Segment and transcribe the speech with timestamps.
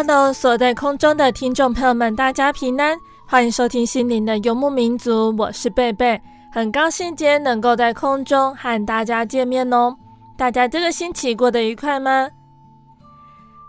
[0.00, 2.96] Hello，所在空中的听众朋友们，大家平安，
[3.26, 9.96] 欢迎收听心灵的游牧民族，我是贝贝，很高兴今天能够在空中和大家见面哦。
[10.36, 12.28] 大家这个星期过得愉快吗？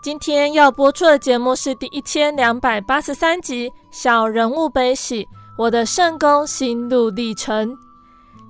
[0.04, 5.24] 今天要播出的节目是第一千两百八十三集《小人物悲喜》，
[5.58, 7.76] 我的圣工心路历程。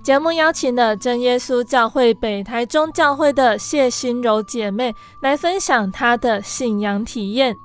[0.03, 7.57] 节目邀请了真耶稣教会北台中教会的谢心柔姐妹来分享她的信仰体验。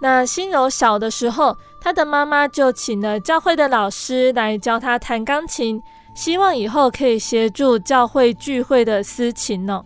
[0.00, 5.82] 那心柔小的时候，她的妈妈就请了教会的老师来教她弹钢琴，
[6.14, 9.82] 希望以后可以协助教会聚会的司琴呢。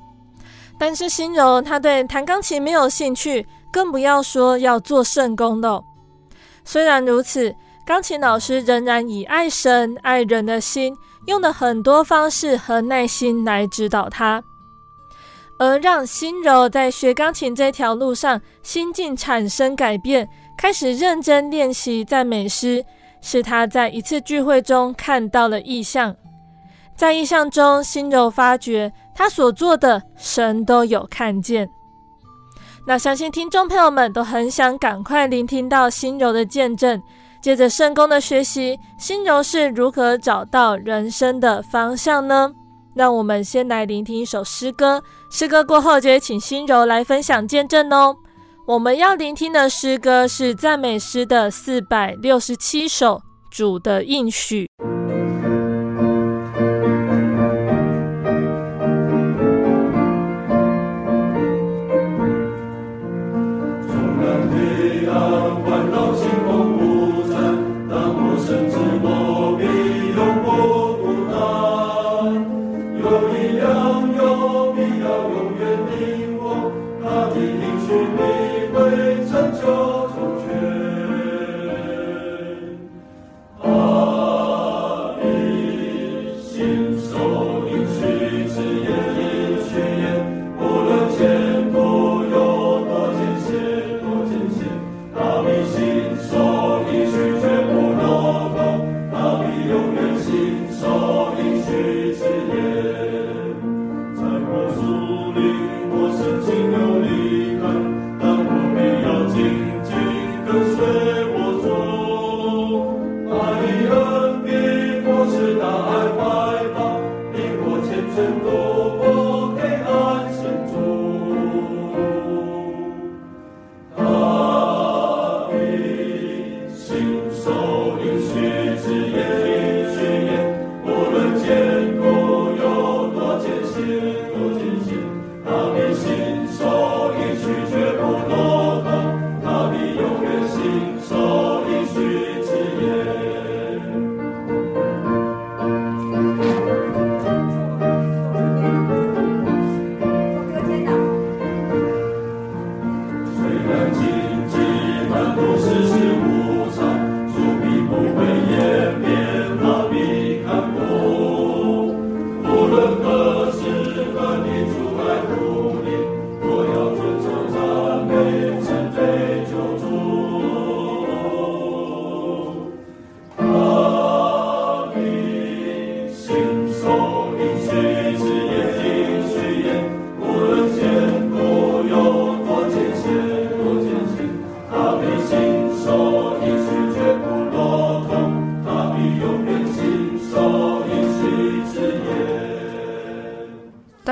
[0.79, 5.83] 但是心柔她对弹钢琴没有兴趣，更不要说要做圣工了。
[6.65, 7.55] 虽然如此，
[7.87, 10.97] 钢琴老师仍然以爱神爱人的心，
[11.27, 14.43] 用了很多方式和耐心来指导她。
[15.61, 20.27] 而让心柔在学钢琴这条路上心境产生改变，
[20.57, 22.83] 开始认真练习赞美诗，
[23.21, 26.17] 是她在一次聚会中看到了异象。
[26.97, 31.69] 在异象中，心柔发觉她所做的神都有看见。
[32.87, 37.03] 那相信听众朋友们都很想赶快聆听到心柔的见证。
[37.43, 42.51] 接着圣工的学习，心柔是如何找到人生的方向呢？
[42.95, 45.01] 让我们先来聆听一首诗歌，
[45.31, 48.17] 诗歌过后就请心柔来分享见证哦。
[48.67, 53.17] 我们要聆听的诗歌是赞美诗的四百六十七首，
[53.49, 54.69] 《主的应许》。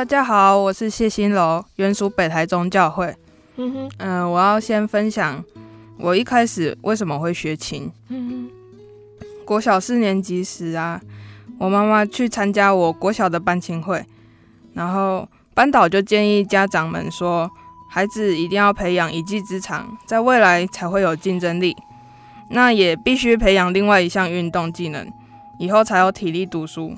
[0.09, 3.15] 家好，我是谢新楼，原属北台中教会。
[3.57, 5.45] 嗯哼，嗯、呃，我要先分享
[5.99, 7.93] 我一开始为什么会学琴。
[8.09, 8.49] 嗯
[9.21, 10.99] 哼，国小四年级时啊，
[11.59, 14.03] 我妈妈去参加我国小的班亲会，
[14.73, 17.51] 然后班导就建议家长们说，
[17.91, 21.77] 孩子一定要培养一技之长，在未来才会有竞争力。
[22.49, 25.07] 那也必须培养另外一项运动技能，
[25.59, 26.95] 以后才有体力读书。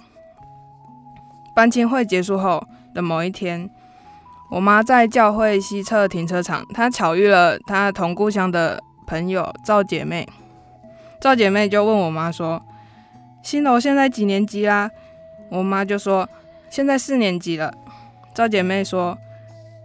[1.52, 2.64] 班亲会结束后
[2.94, 3.68] 的某一天，
[4.50, 10.28] 我妈在教会西侧停车场，她巧遇了她同故乡的朋友赵姐妹。
[11.20, 12.62] 赵姐妹就问我妈说
[13.42, 14.90] ：“新楼现在几年级啦？”
[15.50, 16.28] 我妈就说
[16.70, 17.72] ：“现在四年级了。”
[18.34, 19.18] 赵姐妹说：“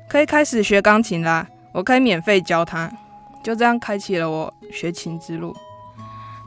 [0.08, 2.92] 可以开始学钢琴啦，我可以免费教她。”
[3.44, 5.56] 就这样开启了我学琴之路。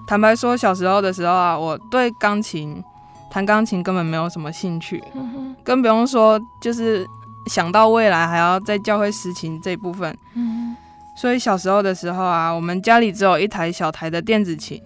[0.07, 2.83] 坦白说，小时候的时候啊，我对钢琴。
[3.31, 5.03] 弹钢琴根本没有什么兴趣，
[5.63, 7.07] 更不用说就是
[7.47, 10.17] 想到未来还要在教会实琴这一部分。
[11.17, 14.81] 所以小时候的时候啊，我们家里只有一台小台的电子琴，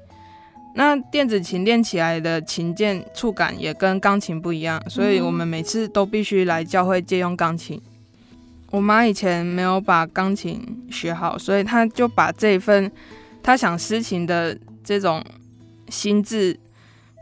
[0.75, 7.81] 那电子琴练起来的琴键触感也跟钢琴不一样，所以我们每次都必须来教会借用钢琴。
[8.71, 12.91] 我妈以前没有把钢琴学好，所以她就把这一份
[13.43, 15.23] 她想实琴的这种
[15.88, 16.59] 心智。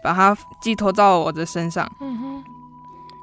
[0.03, 1.91] 把它寄托到我的身上。
[2.01, 2.45] 嗯哼。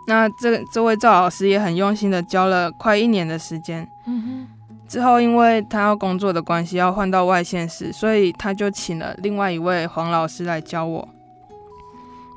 [0.08, 3.88] 那这这位赵老师也很用心的教了快一年的时间。
[4.06, 4.48] 嗯哼。
[4.88, 11.06] 之后，因为他要工作的关系，要换到外县市，所以他就请了另外一位黄老师来教我。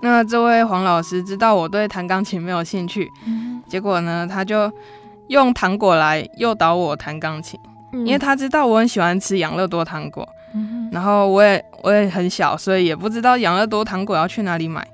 [0.02, 3.62] 那这位黄老师知道我对弹钢琴没有兴趣，嗯。
[3.68, 4.68] 结果呢，他就
[5.28, 7.60] 用糖果来诱导我弹钢琴，
[7.92, 8.04] 嗯。
[8.04, 10.28] 因为他知道我很喜欢吃养乐多糖果。
[10.90, 14.86] 然后我也我也很小，所以也不知道养乐多糖果要去哪里买，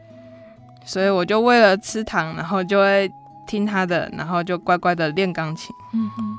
[0.84, 3.10] 所以我就为了吃糖，然后就会
[3.46, 5.74] 听他的，然后就乖乖的练钢琴。
[5.94, 6.38] 嗯哼。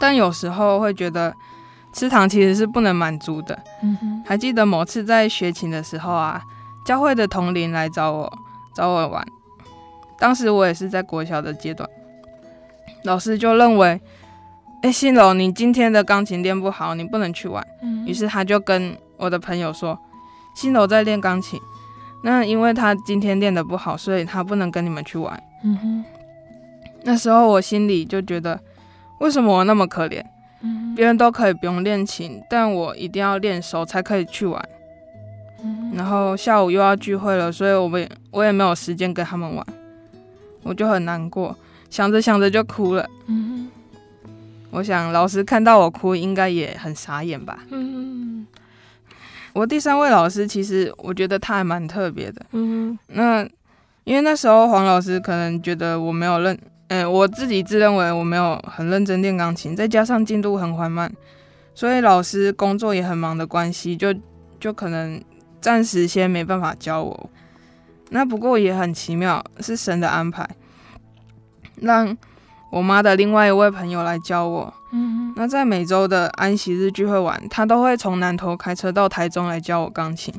[0.00, 1.32] 但有时候会觉得
[1.92, 3.56] 吃糖其实是不能满足的。
[3.82, 4.22] 嗯哼。
[4.26, 6.42] 还记得某次在学琴的时候啊，
[6.84, 8.38] 教会的同龄来找我
[8.74, 9.24] 找我玩，
[10.18, 11.88] 当时我也是在国小的阶段，
[13.04, 14.00] 老师就认为。
[14.84, 17.66] 哎，新楼，你今天的钢琴练不好，你不能去玩。
[17.80, 19.98] 嗯，于是他就跟我的朋友说，
[20.54, 21.58] 新楼在练钢琴，
[22.22, 25.42] 那因为他今天练的不好，所以他不能跟你们去玩。
[25.64, 26.04] 嗯哼，
[27.02, 28.60] 那时候我心里就觉得，
[29.20, 30.22] 为什么我那么可怜？
[30.60, 34.62] 嗯，别人都可以不用练琴，但我一定要练熟才可以去玩。
[35.62, 39.66] 嗯，然后下午又要聚会了，所以我们我也没有时间跟他们玩，
[40.62, 41.56] 我就很难过，
[41.88, 43.08] 想着想着就哭了。
[43.28, 43.70] 嗯。
[44.74, 47.60] 我想老师看到我哭，应该也很傻眼吧。
[47.70, 48.44] 嗯，
[49.52, 52.44] 我第三位老师其实我觉得他还蛮特别的。
[52.50, 53.48] 嗯，那
[54.02, 61.08] 因为那时候黄老师可能觉得我没有认，嗯、欸，我自己自认为我没有很认真练钢琴，再加上进度很缓慢，
[61.72, 64.12] 所以老师工作也很忙的关系，就
[64.58, 65.22] 就可能
[65.60, 67.30] 暂时先没办法教我。
[68.10, 70.44] 那不过也很奇妙，是神的安排，
[71.76, 72.16] 让。
[72.74, 80.34] 我妈的另外一位朋友来教我，嗯，那在每周的安息日聚会完，他都会从南投开车到台中来教我钢琴。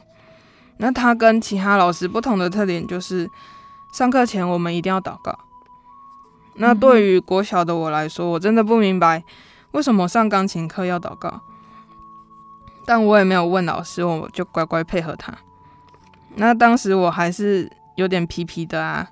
[0.75, 3.32] 那他跟其他老师不同的特点就是，
[3.94, 5.39] 上课前我们一定要祷告。
[6.56, 9.24] 那对于国小的我来说，我真的不明白
[9.72, 11.39] 为什么上钢琴课要祷告，
[12.86, 15.34] 但我也没有问老师，我就乖乖配合他。
[16.36, 19.08] 那当时我还是有点皮皮的啊。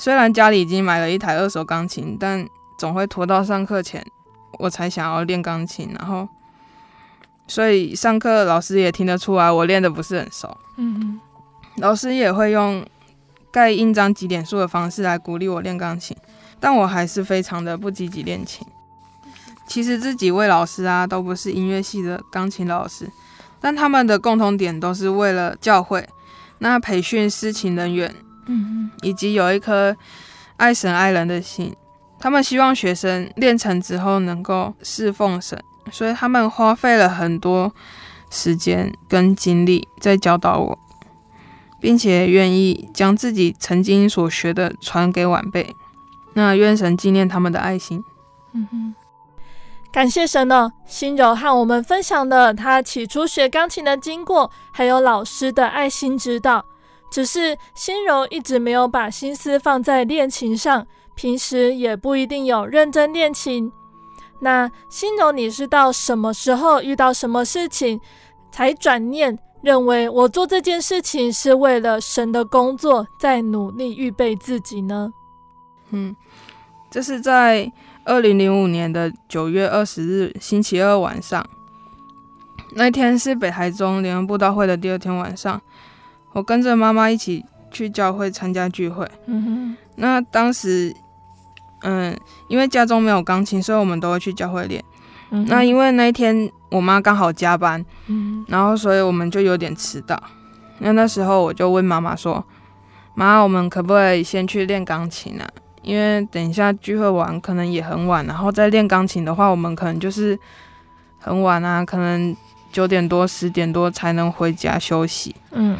[0.00, 4.02] 虽然家里已经买了一台二手钢琴，但总会拖到上课前，
[4.58, 5.94] 我才想要练钢琴。
[5.98, 6.26] 然后，
[7.46, 10.56] 所以上课老师也听得出来我练得不是很熟。
[10.78, 11.20] 嗯嗯，
[11.76, 12.82] 老师也会用
[13.52, 16.16] 盖印章几点数的方式来鼓励我练钢琴，
[16.58, 18.66] 但我还是非常的不积极练琴。
[19.66, 23.06] 其实这几位老师啊，都不是音乐系的钢琴老师，
[23.60, 26.08] 但他们的共同点都是为了教会，
[26.60, 28.14] 那培训司琴人员。
[28.46, 29.96] 嗯，以及有一颗
[30.56, 31.74] 爱神爱人的心，
[32.18, 37.72] 他们希望学生练成之后能够侍奉神，所以他们花费了很多
[38.30, 40.78] 时间跟精力在教导我，
[41.80, 45.74] 并且愿意将自己曾经所学的传给晚辈。
[46.34, 48.04] 那愿神纪念他们的爱心。
[48.52, 48.94] 嗯哼，
[49.90, 56.64] 感谢神呢，心柔和我们分享了他起初学钢琴的经过，还有老师的爱心指导。
[57.10, 63.70] 只是心柔一直没有把心思放在练琴上，平时也不一定有认真练琴。
[64.40, 68.00] 那心柔，你是到什么时候遇到什么事情，
[68.50, 75.12] 才转念认为我做这件事情是为了神的工作，在努力预备自己呢？
[75.90, 76.16] 嗯，
[76.90, 77.70] 这是在
[78.04, 81.44] 二零零五年的九月二十日星期二晚上，
[82.72, 85.60] 那天是北台中联合布道会的第二天晚上，
[86.32, 89.08] 我跟着妈妈一起去教会参加聚会。
[89.26, 90.94] 嗯哼，那当时，
[91.82, 92.16] 嗯，
[92.48, 94.82] 因为家中没有钢琴，所以我们都会去教会练。
[95.30, 100.20] 嗯、那因为那一天我妈刚好加班，嗯，然后所以我们就有点迟到。
[100.78, 102.44] 那那时候我就问妈妈说
[103.14, 105.46] ：“妈，我们可不可以先去练钢琴啊？
[105.82, 110.38] 因为等一下聚会完可能也很晚，然后再练钢琴的话，我们可能就是
[111.18, 112.34] 很晚啊，可能
[112.72, 115.76] 九点多、十点多才能回家休息。”嗯，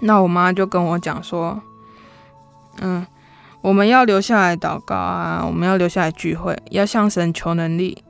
[0.00, 1.60] 那我妈就跟我讲说
[2.80, 3.06] ：“嗯，
[3.60, 8.02] 我们要留下来祷告啊，我们要留下来聚会，要向神求能力。”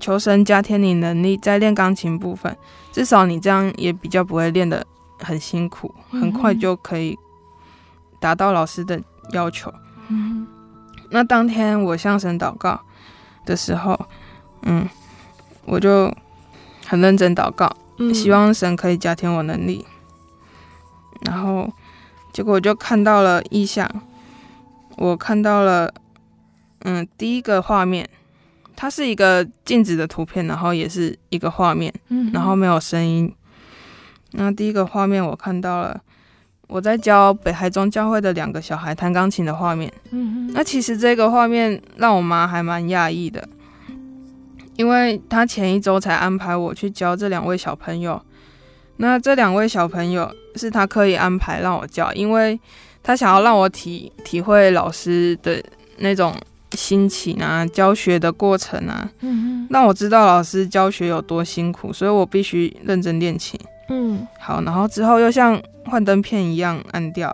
[0.00, 2.56] 求神加添你能力，在练钢琴部分，
[2.90, 4.84] 至少你这样也比较不会练的
[5.20, 7.16] 很辛苦，很快就可以
[8.18, 9.72] 达到老师的要求。
[10.08, 10.48] 嗯，
[11.10, 12.80] 那当天我向神祷告
[13.46, 13.96] 的时候，
[14.62, 14.84] 嗯，
[15.64, 16.12] 我就
[16.84, 17.72] 很认真祷告，
[18.12, 19.86] 希望神可以加添我能力。
[21.24, 21.72] 然后
[22.32, 23.88] 结果我就看到了意象，
[24.96, 25.92] 我看到了，
[26.80, 28.08] 嗯，第一个画面。
[28.76, 31.94] 它是一个静止的图片，然后也是一个画面，
[32.32, 33.32] 然后没有声音。
[34.32, 36.00] 那第一个画面我看到了，
[36.66, 39.92] 我在教北海中教会的两个小孩弹钢琴的画面。
[40.52, 43.48] 那其实这个画面让我妈还蛮讶异的，
[44.74, 48.20] 因为她前一周才安排我去教这两位小朋友。
[48.96, 52.58] 那这两位小朋友是他刻意安排让我教，因为
[53.02, 55.62] 他想要让我体体会老师的
[55.98, 56.34] 那种。
[56.76, 63.56] 心情啊，教学的过程啊，嗯，让我知道老师教学有多辛苦，所以我必须认真练琴。
[63.90, 67.32] 嗯，好，然后之后又像幻灯片一样按掉，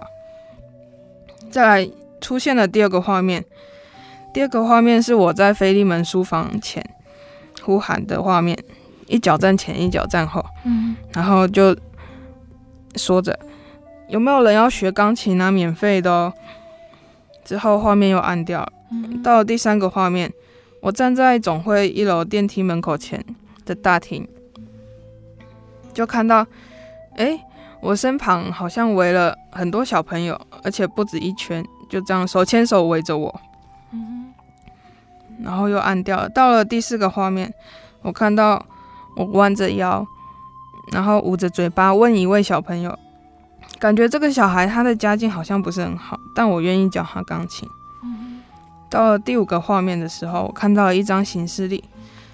[1.51, 1.91] 再来
[2.21, 3.43] 出现了第二个画面。
[4.35, 6.85] 第二个画面是我在菲利门书房前
[7.63, 8.59] 呼喊的画面，
[9.11, 10.45] 一脚站前，一脚站后。
[10.65, 11.77] 嗯，然后就
[12.97, 13.39] 说着
[14.09, 15.51] 有没有人要学钢琴啊？
[15.51, 16.33] 免费的哦。
[17.45, 18.73] 之后画面又暗掉了。
[19.23, 20.33] 到了第三个画面，
[20.81, 23.25] 我站在总会一楼电梯门口前
[23.65, 24.27] 的大厅，
[25.93, 26.47] 就看到，
[27.17, 27.39] 哎，
[27.81, 33.41] 我身旁好像围了很多小朋友，而且不止一圈，就这样手牵手围着我。
[35.43, 36.29] 然后又暗掉了。
[36.29, 37.53] 到了第四个画面，
[38.03, 38.65] 我看到
[39.17, 40.07] 我弯着腰，
[40.93, 42.99] 然后捂着嘴巴问一位小朋友，
[43.79, 47.69] 感觉这个小孩他的家境好像不是很好，但我愿意教他钢琴。
[48.89, 51.85] 到了第五个画面的时候，我看到了一张行事历，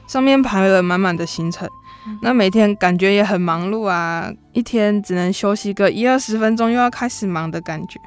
[0.07, 1.69] 上面排了满满的行程。
[2.23, 8.01] 那每天感觉也很忙碌啊，一天只能休息个一二十分钟，又要开始忙的感觉。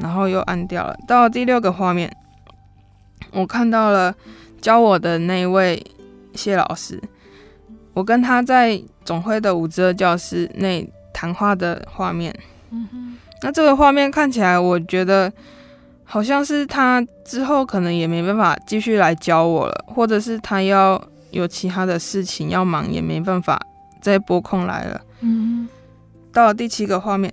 [0.00, 0.96] 然后又按掉了。
[1.06, 2.10] 到了第六个画面，
[3.32, 4.14] 我看到了
[4.60, 5.84] 教我的那一位
[6.34, 7.00] 谢老师，
[7.94, 12.34] 我跟他在总会的五之二教室内谈话的画面。
[13.40, 15.32] 那这个画面看起来，我觉得。
[16.06, 23.58] 好像是他之后可能也没办法继续来教我了，或者是他要有其他的事情要忙，也没办法
[24.02, 25.00] 再拨空来了。
[25.20, 25.66] 嗯，
[26.30, 27.32] 到了第七个画面，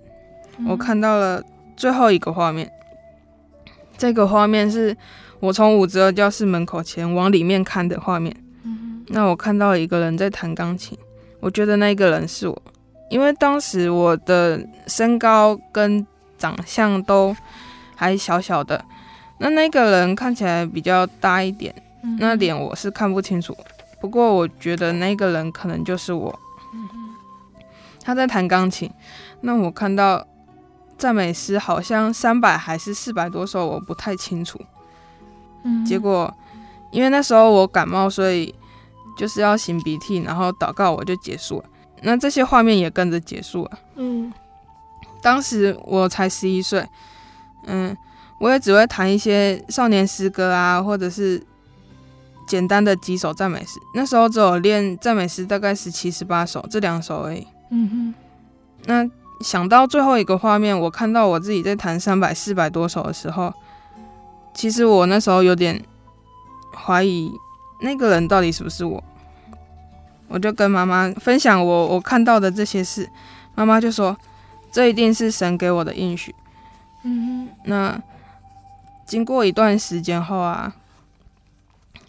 [0.66, 1.44] 我看到了
[1.76, 2.72] 最后一个画面。
[3.98, 4.96] 这个画面是
[5.42, 8.34] 我从五之二教室门口前往里面看的画面。
[8.64, 10.98] 嗯，那我看到一个人在弹钢琴，
[11.40, 12.62] 我觉得那个人是我，
[13.10, 16.06] 因为当时我的身高跟
[16.38, 17.36] 长相都。
[17.94, 18.84] 还小小的，
[19.38, 23.56] 那那个人看起来比较大一点，嗯、那脸我是看不清楚。
[24.00, 26.34] 不过我觉得那个人可能就是我。
[26.74, 26.90] 嗯、
[28.04, 28.90] 他在弹钢琴，
[29.42, 30.26] 那我看到
[30.98, 34.60] 赞美诗好像三百还是四百多首，我不太清楚。
[35.64, 36.34] 嗯、结果
[36.90, 38.52] 因为那时候我感冒，所以
[39.18, 41.66] 就是要擤鼻涕，然后祷告，我就结束了。
[42.02, 43.72] 那这些画面也跟着结束了。
[43.96, 44.32] 嗯，
[45.22, 46.88] 当时我才十一岁。
[47.68, 47.96] 嗯，
[48.40, 51.40] 我也只会弹一些少年诗歌啊，或者是
[52.48, 53.80] 简单的几首赞美诗。
[53.94, 57.46] 那时候只有练赞美诗，大概十七、十八首，这两首而已。
[57.70, 58.14] 嗯哼。
[58.86, 59.08] 那
[59.42, 63.54] 想到最后一个画面，我看到我自己在弹三百、四百多首的时候，
[64.56, 65.80] 其实我那时候有点
[66.74, 67.32] 怀疑
[67.82, 69.04] 那个人到底是不是我。
[70.28, 73.10] 我就跟妈妈分享我我看到的这些事，
[73.54, 74.16] 妈妈就说
[74.72, 76.34] ：“这一定是神给我的应许。”
[77.04, 78.02] 嗯，那
[79.06, 80.74] 经过一段时间后啊，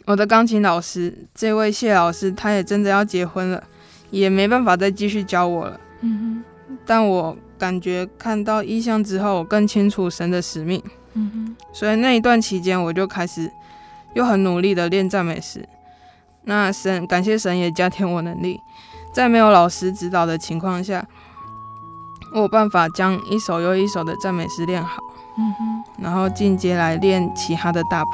[0.05, 3.64] 我的钢琴老师这位谢老师，他也真的要结婚了，
[4.11, 5.81] 也没办法再继续教我了。
[6.02, 10.81] 嗯哼，但我感觉看到意象之后，我更清楚神的使命。
[11.14, 13.50] 嗯哼，所以那一段期间，我就开始
[14.14, 15.69] 又很努力的练赞美诗。
[16.45, 18.61] 那神感谢神也加添我能力，
[19.12, 21.07] 在没有老师指导的情况下，
[22.35, 25.00] 我有办法将一首又一首的赞美诗练好。
[25.38, 28.11] 嗯哼，然后进阶来练其他的大谱。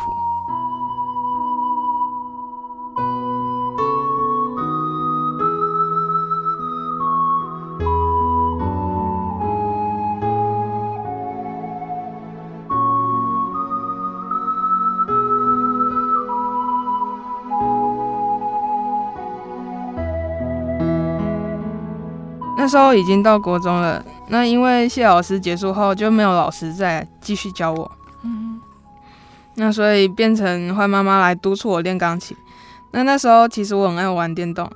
[22.69, 27.91] 时候已经到国中了，那因为谢老师结束后就没有老师再继续教我，
[28.23, 28.61] 嗯，
[29.55, 32.37] 那所以变成换妈妈来督促我练钢琴。
[32.91, 34.71] 那那时候其实我很爱玩电动，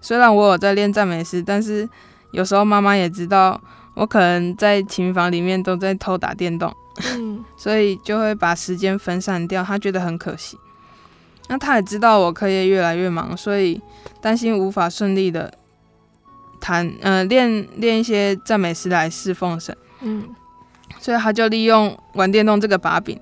[0.00, 1.88] 虽然我有在练赞美诗，但是
[2.32, 3.60] 有时候妈妈也知道
[3.94, 6.74] 我可能在琴房里面都在偷打电动，
[7.16, 10.58] 嗯，所以就会把时间分散掉，她觉得很可惜。
[11.48, 13.80] 那她也知道我课业越来越忙，所以
[14.20, 15.52] 担心无法顺利的。
[16.62, 20.28] 弹呃练练一些赞美诗来侍奉神，嗯，
[21.00, 23.20] 所以他就利用玩电动这个把柄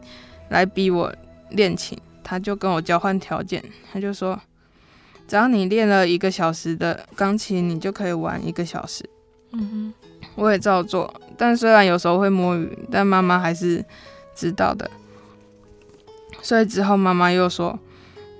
[0.51, 1.11] 来逼我
[1.49, 1.99] 练琴。
[2.23, 4.39] 他就跟我交换条件，他就说，
[5.27, 9.09] 只要你练了一个小时的钢琴，你就可以玩一个小时。
[9.53, 13.85] 嗯哼，我也照做，但虽然有时候会摸鱼，但妈妈还是
[14.37, 14.89] 知道的。
[16.43, 17.77] 所以之后妈妈又说，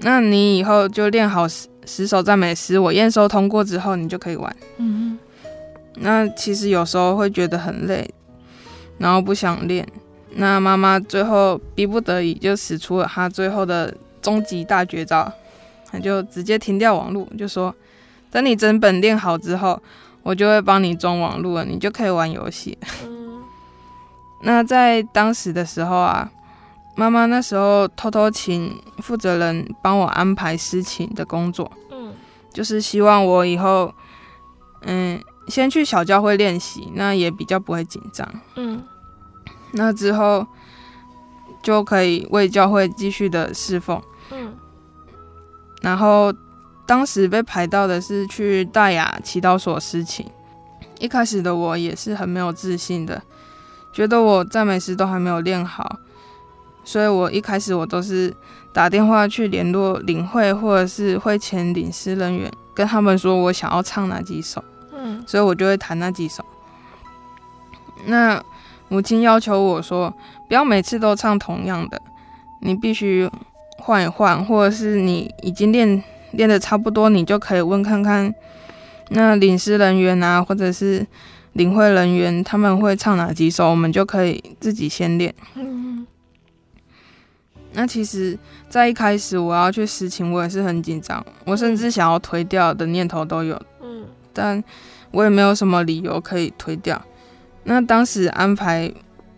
[0.01, 1.47] 那你以后就练好。
[1.93, 4.57] 十首赞美诗，我验收通过之后，你就可以玩。
[4.77, 5.53] 嗯哼，
[5.97, 8.09] 那其实有时候会觉得很累，
[8.99, 9.85] 然后不想练。
[10.37, 13.93] 那妈妈最后逼不得已，就使出了她最后的
[14.23, 15.33] 终极大绝招，
[15.91, 17.75] 她就直接停掉网络，就说
[18.31, 19.83] ：“等你整本练好之后，
[20.23, 23.43] 我就会帮你装网络了，你就可以玩游戏。”嗯，
[24.45, 26.31] 那在当时的时候啊。
[26.97, 31.80] 妈妈那时候偷偷请负责人帮我安排事情的工作，嗯，
[32.53, 33.93] 就是希望我以后，
[34.83, 38.83] 嗯，先去小教会练习，那也比较不会紧张，嗯，
[39.73, 40.47] 那之后
[41.63, 44.55] 就可以为教会继续的侍奉，嗯，
[45.83, 46.33] 然后
[46.87, 50.27] 当时被排到的是去大雅祈祷所司琴，
[50.99, 53.23] 一开始的我也是很没有自信的，
[53.93, 56.01] 觉得我赞美诗都还没有练好。
[56.83, 58.35] 所以我一开始我都是
[58.73, 64.63] 打电话去联络领会或者是会前领师人员，跟他们说我想要唱哪几首，
[64.97, 66.45] 嗯，所以我就会弹那几首。
[68.07, 68.41] 那
[68.89, 70.13] 母亲要求我说，
[70.49, 72.01] 不要每次都唱同样的，
[72.61, 73.29] 你必须
[73.79, 76.03] 换一换，或者是你已经练
[76.33, 78.33] 练的差不多，你就可以问看看
[79.09, 81.05] 那领师人员啊，或者是
[81.55, 85.35] 领会人员他们会唱哪几首，我们就可以自己先练。
[85.57, 85.90] 嗯。
[87.73, 88.37] 那其实，
[88.69, 94.63] 在一开始我要去司琴，我也是很紧张，我甚至想要推掉的念头都有，嗯，但
[95.13, 97.01] 我也没有什么理由可以推掉。
[97.65, 98.93] 那当时安排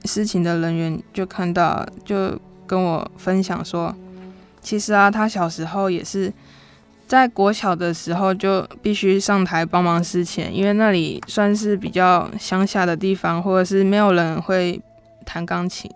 [0.05, 3.95] 司琴的人员就看到，就跟我分享说，
[4.63, 6.33] 其实啊，他小时候也是
[7.07, 14.81] 在国小的时候就必须上台帮忙司琴，因为那里算是比较乡下的地方，或者是没有人会
[15.27, 15.91] 弹钢琴。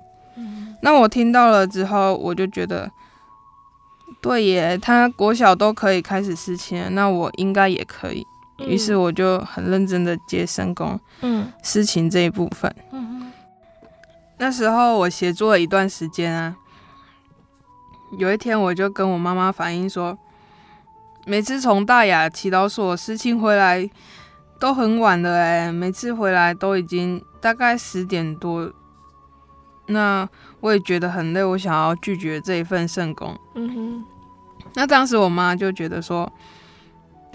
[0.82, 2.90] 那我听到了之后，我就觉得，
[4.20, 8.26] 对耶，他国小都可以开始事情，那我应该也可以。
[8.58, 12.74] 于是我就很认真的接生工，嗯，事情这一部分。
[12.90, 13.30] 嗯，
[14.38, 16.56] 那时候我协助了一段时间啊，
[18.18, 20.16] 有一天我就跟我妈妈反映说，
[21.26, 23.90] 每次从大雅祈祷所司琴回来
[24.58, 28.72] 都很晚了，哎，每次回来都已经大概十点多。
[29.88, 30.26] 那
[30.66, 33.38] 我也觉得很累，我想要拒绝这一份圣工。
[33.54, 34.04] 嗯哼。
[34.74, 36.30] 那当时我妈就觉得说，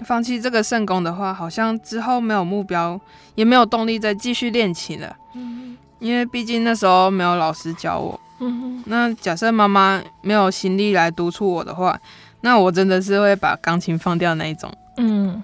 [0.04, 3.00] 放弃这个圣工的话，好像之后没有目标，
[3.34, 5.16] 也没有动力再继续练琴了。
[5.32, 5.78] 嗯哼。
[5.98, 8.20] 因为毕竟那时候没有老师教我。
[8.40, 8.84] 嗯哼。
[8.84, 11.98] 那假设妈妈没有心力来督促我的话，
[12.42, 14.70] 那我真的是会把钢琴放掉那一种。
[14.98, 15.42] 嗯。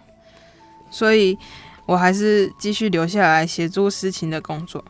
[0.91, 1.39] 所以
[1.87, 4.85] 我还是继续留下来协助司琴的工作。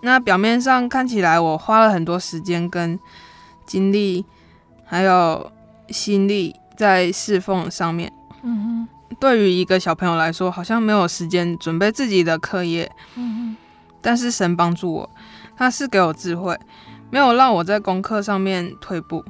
[0.00, 2.98] 那表面上看起来，我花了很多时间跟
[3.66, 4.24] 精力，
[4.84, 5.50] 还有
[5.88, 8.12] 心力在侍奉上面。
[8.42, 12.90] 嗯哼，对于一个小朋友来说，好像没有时间准备自己的课业。
[13.16, 13.56] 嗯哼，
[14.00, 15.10] 但是神帮助我，
[15.56, 16.56] 他是给我智慧，
[17.10, 19.24] 没有让我在功课上面退步。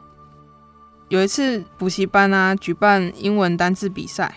[1.08, 4.34] 有一次补习班啊举办英文单字比赛，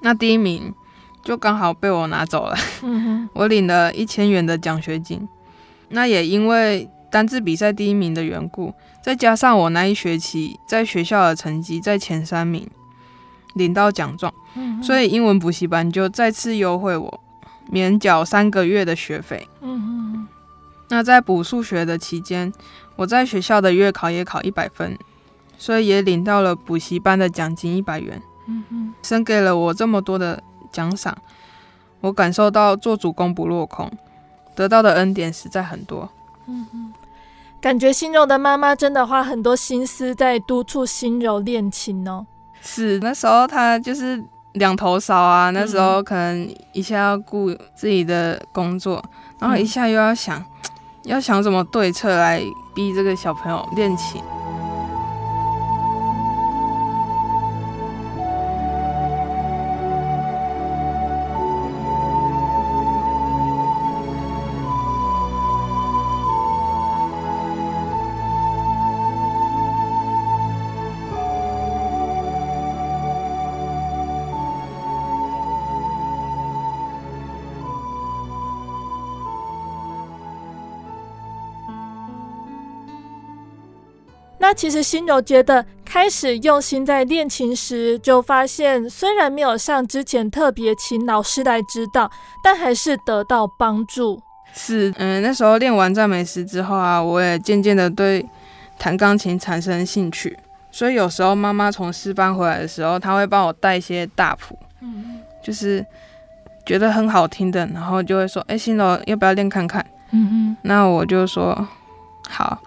[0.00, 0.74] 那第一名
[1.22, 2.56] 就刚好被我拿走了。
[2.82, 5.28] 嗯哼， 我领了一千元的奖学金。
[5.92, 12.66] 那也因为单字比赛第一名的缘故，再加上我那一学期在学校的成绩在前三名，
[13.54, 17.20] 领到奖状，嗯、所以英文补习班就再次优惠我
[17.70, 19.46] 免缴三个月的学费。
[19.60, 20.26] 嗯、
[20.88, 22.52] 那在补数学的期间，
[22.96, 24.98] 我在学校的月考也考一百分，
[25.58, 28.20] 所以也领到了补习班的奖金一百元。
[28.48, 31.16] 嗯哼，生给了我这么多的奖赏，
[32.00, 33.90] 我感受到做主公不落空，
[34.54, 36.08] 得到的恩典实在很多。
[36.46, 36.92] 嗯嗯，
[37.60, 42.26] 感觉心柔的妈妈真的花很多心思在督促心柔练琴哦。
[42.60, 49.02] 是，那时候她就是两头烧啊，那时候可能一下要顾自己的工作，
[49.38, 50.44] 然后一下又要想，
[51.04, 52.42] 要想怎么对策来
[52.74, 54.22] 逼这个小朋友练琴。
[84.42, 92.10] 那其实心柔觉得，开始用心在练琴时，就发现虽然没有像之前特别请老师来指导，
[92.42, 94.20] 但还是得到帮助。
[94.52, 98.28] 是，嗯，那时候练完赞美诗之后啊，我也渐渐的对
[98.80, 100.36] 弹钢琴产生兴趣。
[100.72, 105.86] 所以有时候妈妈从诗班回来的时候，她会帮我带一些大谱，嗯，就是
[106.66, 111.68] 觉得很好听的，然后就会说：“哎，心柔要不要练看看？”嗯嗯，那我就说
[112.28, 112.60] ：“好。”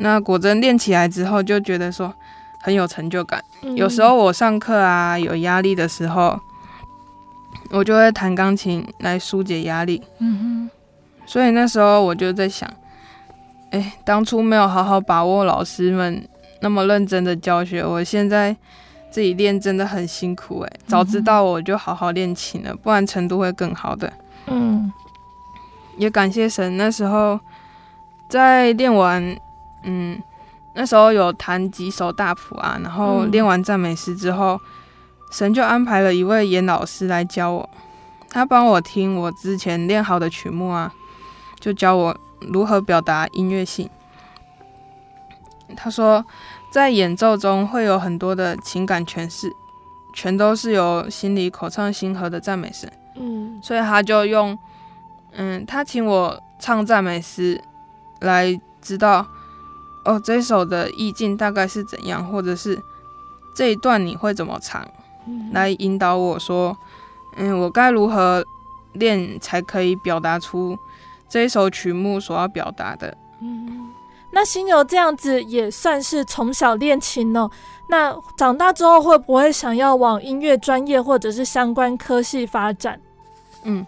[0.00, 2.14] 那果真练起来之后，就觉得说
[2.60, 3.42] 很有成就感。
[3.62, 6.38] 嗯、有时候我上课啊有压力的时候，
[7.70, 10.02] 我就会弹钢琴来疏解压力。
[10.18, 10.70] 嗯哼。
[11.26, 12.68] 所以那时候我就在想，
[13.70, 16.26] 哎、欸，当初没有好好把握老师们
[16.60, 18.56] 那么认真的教学，我现在
[19.10, 20.80] 自己练真的很辛苦哎、欸。
[20.86, 24.12] 早知道我就好好练琴了，不然程度会更好的。
[24.46, 24.92] 嗯。
[25.96, 27.40] 也感谢神，那时候
[28.28, 29.36] 在练完。
[29.90, 30.22] 嗯，
[30.74, 34.60] 那时候有弹几首大谱啊，然后练完赞美诗之后，嗯、
[35.32, 37.70] 神就安排了一位严老师来教我，
[38.28, 40.92] 他帮我听我之前练好的曲目啊，
[41.58, 43.88] 就教我如何表达音乐性。
[45.74, 46.22] 他说，
[46.70, 49.50] 在演奏中会有很多的情感诠释，
[50.14, 52.90] 全都是由心里口唱心和的赞美声。
[53.16, 54.58] 嗯，所以他就用，
[55.32, 57.58] 嗯，他请我唱赞美诗
[58.20, 59.26] 来知道。
[60.08, 62.82] 哦，这首的意境大概是怎样，或者是
[63.54, 64.82] 这一段你会怎么唱，
[65.26, 66.74] 嗯、来引导我说，
[67.36, 68.42] 嗯，我该如何
[68.94, 70.78] 练才可以表达出
[71.28, 73.14] 这一首曲目所要表达的。
[73.42, 73.90] 嗯，
[74.30, 77.50] 那心柔这样子也算是从小练琴哦。
[77.88, 82.98] 那长大之后会不会想要往音乐专业或者是相关科系发展？
[83.64, 83.86] 嗯，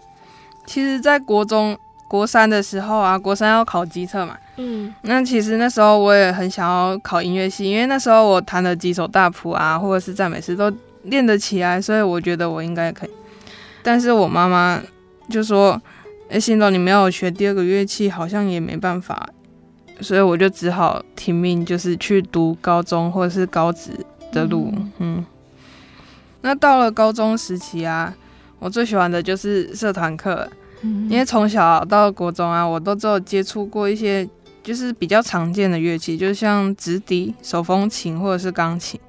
[0.67, 1.75] 其实，在国中。
[2.11, 4.37] 国三的时候啊，国三要考基测嘛。
[4.57, 10.69] 嗯，那其实那时候我也很想要考音乐系，因为那时候我弹了几首大谱啊，或者是赞美诗都
[11.03, 13.09] 练得起来，所以我觉得我应该可以。
[13.81, 14.81] 但是我妈妈
[15.29, 15.81] 就说
[16.27, 19.29] ：“哎、欸，心柔，你没有学第二个乐器，好像也没办法。”
[20.01, 23.91] 所以我就只好听命，就是去读高中或者是高职
[24.33, 24.69] 的路。
[24.75, 25.25] 嗯，嗯，
[26.41, 28.13] 那到了高中时期啊，
[28.59, 30.45] 我最喜欢的就是社团课。
[30.83, 34.27] 因为从小到国中啊，我都只有接触过一些
[34.63, 38.99] 就是比较常见的乐器，就像直笛、手风琴或者是钢琴，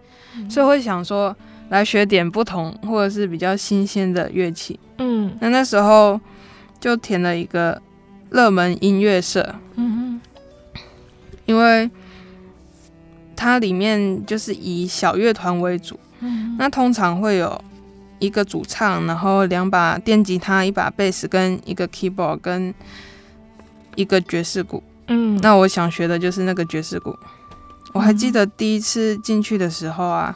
[0.51, 1.35] 所以会想说
[1.71, 4.79] 来学点不同或者是比较新鲜的乐器。
[4.99, 6.21] 嗯，那那时候
[6.79, 7.81] 就填了一个
[8.31, 9.55] 热门音乐社。
[9.77, 10.81] 嗯哼，
[11.47, 11.91] 因为
[13.35, 15.99] 它里面就是以小乐团为主。
[16.21, 17.65] 嗯，那通常会有。
[18.23, 22.73] 一个主唱，然后两把电吉他，一把贝斯，跟一个 keyboard，跟
[23.97, 24.81] 一个爵士鼓。
[25.09, 27.19] 嗯，那我想学的就是那个爵士鼓。
[27.93, 30.35] 我还记得第一次进去的时候啊，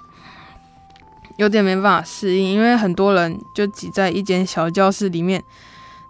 [1.37, 5.41] 有点没办法适应，因为很多人就挤在一间小教室里面，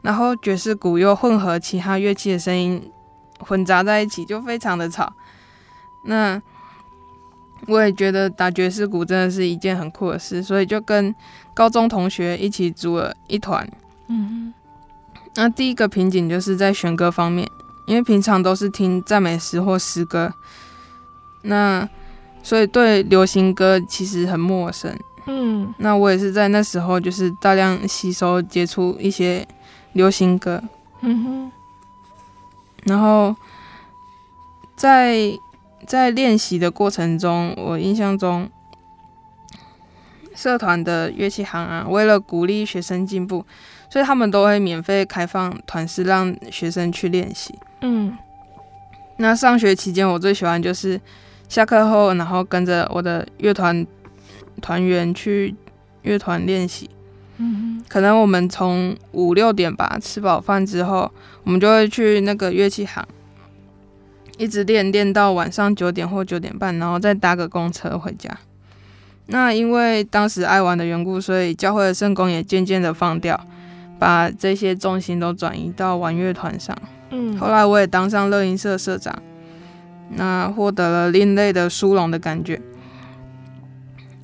[0.01, 2.91] 然后爵士鼓又混合其他乐器的声音
[3.39, 5.13] 混杂在一起，就非常的吵。
[6.05, 6.41] 那
[7.69, 11.15] 我也觉得打爵士鼓真的是一件很酷的事，所以就跟
[11.57, 13.67] 高中同学一起组了一团。
[14.09, 14.55] 嗯哼，
[15.37, 17.49] 那第一个瓶颈就是在选歌方面，
[17.87, 20.31] 因为平常都是听赞美诗或诗歌，
[21.41, 21.89] 那
[22.43, 24.95] 所以对流行歌其实很陌生。
[25.25, 29.49] 嗯，那我也是在那时候就是大量吸收接触一些
[29.95, 30.63] 流行歌。
[31.01, 31.53] 嗯哼，
[32.85, 33.35] 然后
[34.77, 35.33] 在
[35.87, 38.49] 在练习的过程中，我印象中，
[40.37, 43.45] 社团的乐器行啊，为了鼓励学生进步，
[43.91, 47.59] 所以他们都会免费开放团室让学生去练习。
[47.81, 48.17] 嗯，
[49.17, 51.01] 那上学期间，我最喜欢就是
[51.49, 53.85] 下课后，然后跟着我的乐团
[54.61, 55.55] 团员去
[56.03, 56.91] 乐团练习。
[57.39, 61.11] 嗯，可能我们从五六点吧，吃饱饭之后，
[61.45, 63.07] 我们就会去那个乐器行，
[64.39, 68.31] 一直练练到晚上九点或九点半，然后再搭个公车回家。
[69.27, 73.39] 那因为当时爱玩的缘故，所以教会的圣工也渐渐的放掉，
[73.99, 76.77] 把这些重心都转移到玩乐团上。
[77.11, 79.17] 嗯，后来我也当上乐音社社长，
[80.11, 82.61] 那获得了另类的殊荣的感觉，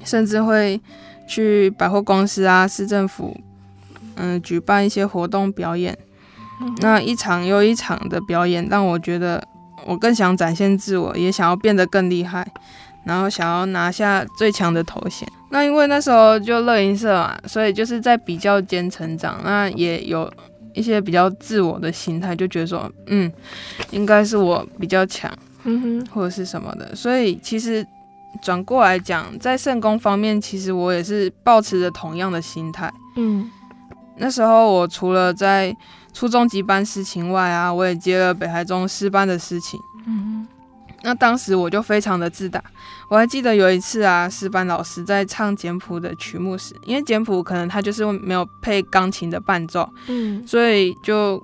[0.05, 0.81] 甚至会
[1.27, 3.37] 去百货公司啊、市政府，
[4.17, 5.97] 嗯，举办一些活动表演。
[6.81, 9.43] 那一场又一场的表演，让我觉得
[9.85, 12.47] 我更想展现自我，也想要变得更厉害。
[13.05, 20.33] 然后想要拿下最强的头衔，那因为那时候就乐音社嘛，所以就是在比较间成长，那也有
[20.75, 23.31] 一些比较自我的心态，就觉得说，嗯，
[23.91, 25.31] 应该是我比较强，
[25.65, 26.95] 嗯哼，或者是什么的。
[26.95, 27.87] 所以其实
[28.41, 32.91] 转过来讲，在圣功方面，其实我也是抱持着同样的心态。
[33.17, 33.51] 嗯，
[34.17, 35.77] 那时候我除了在
[36.15, 39.79] 初中级班事情外啊，我也接了北海中师班的事情。
[40.07, 40.49] 嗯哼，
[41.03, 42.63] 那当时我就非常的自大。
[43.09, 51.43] 我还记得有一次啊，诗班老师在唱简谱的曲目时，因为简谱可能他就是没有配钢琴的伴奏，嗯，所以就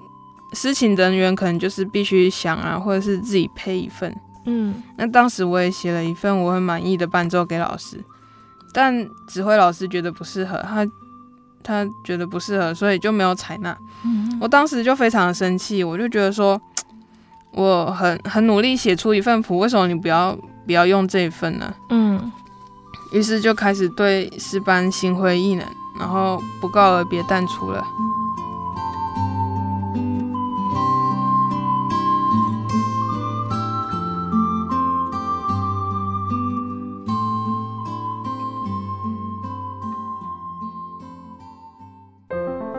[0.55, 4.15] 司琴人员可能就是必须想啊，或者是自己配一份，
[4.47, 4.83] 嗯。
[4.97, 8.03] 那当时我也写了一份我很满意的伴奏给老师，
[8.73, 10.89] 但指挥老师觉得不适合，他
[11.63, 13.77] 他觉得不适合，所以就没有采纳。
[14.05, 16.59] 嗯，我当时就非常的生气，我就觉得说，
[17.59, 20.39] 我很很努力写出一份谱，为什么你不要？
[20.65, 21.75] 不要用这一份呢。
[21.89, 22.31] 嗯，
[23.11, 25.67] 于是就开始对诗班心灰意冷，
[25.99, 27.83] 然后不告而别淡出了。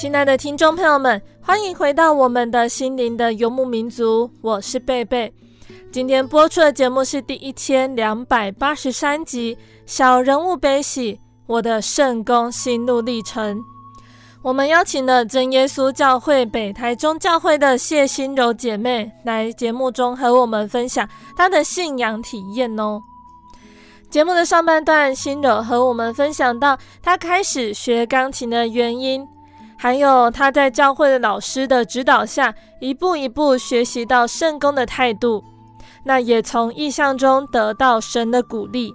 [0.00, 5.30] 亲爱的听众朋友们，欢迎回到我们的心灵的游牧民族，我是贝贝。
[5.92, 13.62] 今天播出的节目是第一千两百八十三集《小人物悲喜》，我的圣工心路历程。
[14.40, 22.98] 我们邀请了真耶稣教会北台中教会的谢心柔姐妹来节目中和我们分享她的信仰体验哦。
[24.08, 29.28] 节目的上半段，心柔和我们分享到她开始学钢琴的原因。
[29.82, 35.42] 还有他在教会的老师的指导下，一步一步学习到圣工的态度，
[36.04, 38.92] 那也从异象中得到神的鼓励。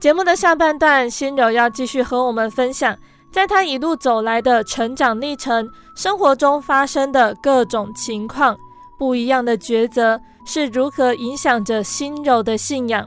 [0.00, 2.96] 节目的下半段，心柔要继续和我们分享，
[3.30, 8.56] 在他一路走来的成长历程，生活中发生的各种情况，
[8.98, 13.06] 不一样的抉择是如何影响着心柔的信仰。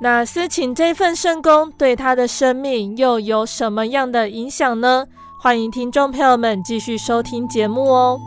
[0.00, 5.04] 那司琴这份圣工对他的生命又有什么样的影响呢？
[5.38, 8.20] 欢迎听众朋友们继续收听节目哦。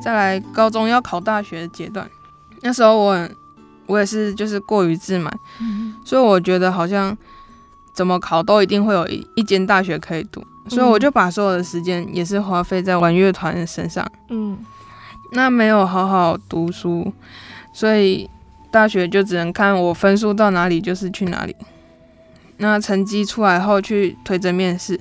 [0.00, 2.08] 再来，高中要考大学的阶段。
[2.68, 3.28] 那时候我，
[3.86, 7.16] 我也是就是过于自满，嗯，所以我觉得好像
[7.94, 14.06] 怎么考都一定会有一一间大学可以读，所以我就把所有的时间也是花费在玩乐团身上。
[14.28, 14.58] 嗯，
[15.32, 17.10] 那没有好好读书，
[17.72, 18.28] 所以
[18.70, 21.56] 大学就只能看我分数到哪里就是去哪里。
[22.58, 25.00] 那成绩出来后去推着面试，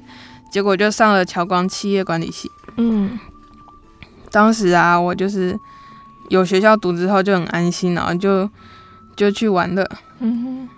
[0.49, 2.49] 结果就上了侨光企业管理系。
[2.77, 3.19] 嗯，
[4.31, 5.59] 当时啊，我就是
[6.29, 8.49] 有学校读之后就很安心，然后就
[9.15, 9.87] 就去玩了。
[10.19, 10.69] 嗯哼。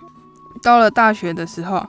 [0.62, 1.86] 到了大学的时候，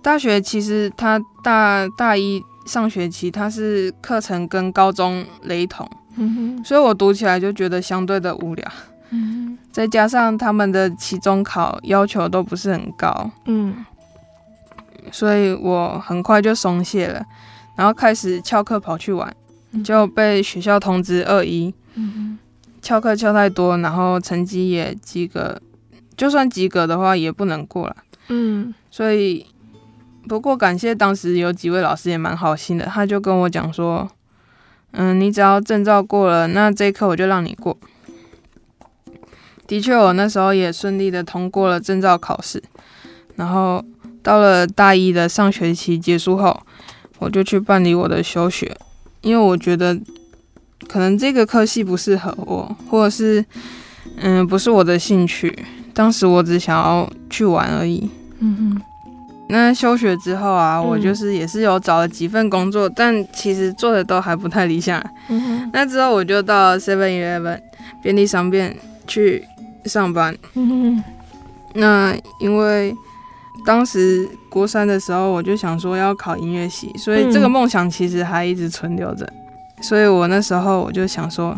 [0.00, 5.88] 大学其实它大大一上学期它是课程跟高中雷同。
[6.16, 6.64] 嗯哼。
[6.64, 8.72] 所以我读起来就觉得相对的无聊。
[9.10, 9.58] 嗯。
[9.70, 13.30] 再加上他们的期中考要求都不是很高。
[13.46, 13.84] 嗯。
[15.12, 17.22] 所以我很快就松懈了，
[17.76, 19.30] 然后开始翘课跑去玩，
[19.84, 21.74] 就被学校通知二一。
[21.94, 22.38] 嗯，
[22.84, 25.58] 翘课翘太多，然后成绩也及格，
[26.16, 27.96] 就算及格的话也不能过了。
[28.28, 29.46] 嗯，所以
[30.28, 34.06] 不过感谢当时有几位老师也蛮好心的，他就跟我讲说，
[34.92, 37.76] 嗯，你只要证照过了，那这一科我就让你过。
[39.66, 42.62] 的确，我那时候也顺利的通过了证照考试，
[43.36, 43.82] 然后。
[44.24, 46.58] 到了大一的上学期结束后，
[47.18, 48.74] 我就去办理我的休学，
[49.20, 50.00] 因为我觉得
[50.88, 53.44] 可能这个科系不适合我，或者是
[54.16, 55.56] 嗯不是我的兴趣。
[55.92, 58.08] 当时我只想要去玩而已。
[58.40, 58.82] 嗯哼。
[59.48, 65.02] 那休学之后啊，我就是也是有找了几份工作，但其实做的都还不太理想。
[65.28, 65.70] 嗯哼。
[65.72, 67.60] 那之后我就到 Seven Eleven
[68.02, 69.44] 便利商店去
[69.84, 70.36] 上班。
[70.54, 71.04] 嗯哼。
[71.74, 72.94] 那因为。
[73.66, 79.26] 当时国三的时候，我就想说要考音乐系，所以这个梦想其实还一直存留着。
[79.84, 81.54] 嗯、所以我那时候我就想说，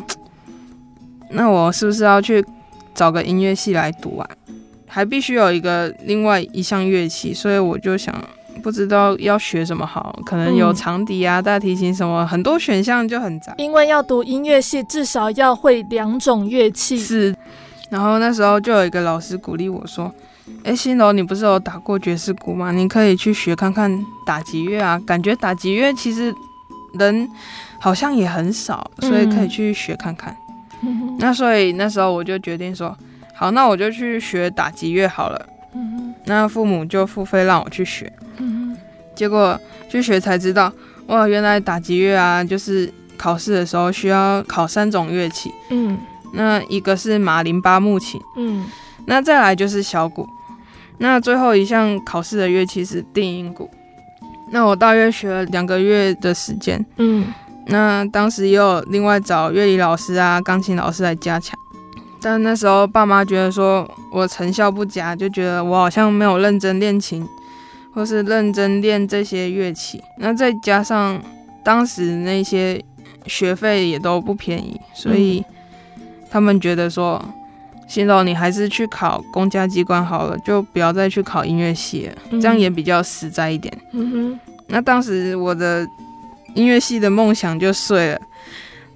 [1.30, 2.44] 那我是不是要去
[2.92, 4.28] 找个音乐系来读啊？
[4.88, 8.14] 还必须有一个另外一项乐器，所以我就想，
[8.62, 13.54] 不知道要学什么好，可能有长笛啊、大提琴什么，很多选项就很杂。
[13.58, 16.98] 因为要读音乐系，至少要会两种乐器。
[16.98, 17.34] 是，
[17.90, 20.12] 然后那时候就有一个老师鼓励我说。
[20.62, 22.70] 哎，新楼，你不是有打过爵士鼓吗？
[22.70, 23.92] 你可以去学看看
[24.24, 24.96] 打击乐啊。
[25.04, 26.32] 感觉打击乐其实
[26.94, 27.28] 人
[27.78, 30.36] 好像也很少，所以可以去学看看。
[30.82, 32.96] 嗯、 那所以那时候我就决定说，
[33.34, 35.46] 好，那我就去学打击乐好了。
[35.74, 38.10] 嗯、那父母就付费让我去学。
[38.38, 38.76] 嗯、
[39.14, 39.58] 结果
[39.88, 40.72] 去学才知道，
[41.06, 45.50] 哇，原来打击乐啊，就是考试的时候需要考三种乐器。
[45.70, 45.98] 嗯，
[46.32, 48.20] 那一个是马林巴木琴。
[48.36, 48.64] 嗯，
[49.06, 50.28] 那再来就是小鼓。
[50.98, 53.70] 那最后一项考试的乐器是定音鼓，
[54.50, 57.26] 那我大约学了两个月的时间，嗯，
[57.66, 61.58] 那当时也有另外找乐理老师啊、钢琴老师来加强，
[62.20, 67.26] 但那时候爸妈觉得说我成效不佳，就觉得我好像没有认真练琴，
[67.92, 71.20] 或是认真练这些乐器，那再加上
[71.64, 72.82] 当时那些
[73.26, 75.44] 学费也都不便宜，所以
[76.30, 77.22] 他们觉得说。
[77.88, 83.72] 新楼，你还是去考公家机关好了，就不要再去考音乐系了，嗯、这样也比较实在一点。
[83.92, 84.40] 嗯哼。
[84.66, 85.86] 那当时我的
[86.56, 88.20] 音乐系的梦想就碎了，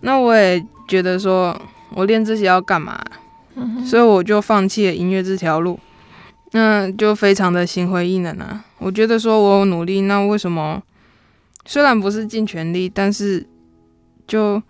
[0.00, 1.56] 那我也觉得说，
[1.94, 2.98] 我练这些要干嘛？
[3.54, 3.84] 嗯。
[3.86, 5.78] 所以我就放弃了音乐这条路，
[6.52, 8.64] 那就非常的心灰意冷啊。
[8.78, 10.82] 我觉得说我有努力，那为什么
[11.66, 13.46] 虽然不是尽全力，但是
[14.26, 14.60] 就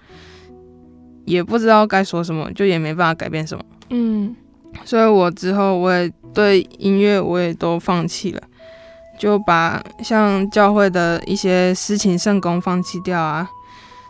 [1.24, 3.64] 也不知道该说什么，就也没办法改变什么。
[3.90, 4.35] 嗯，
[4.85, 8.42] 所以我之后我也对音乐我也都放弃了，
[9.20, 13.46] 就把像教会的一些诗情圣工放弃掉啊。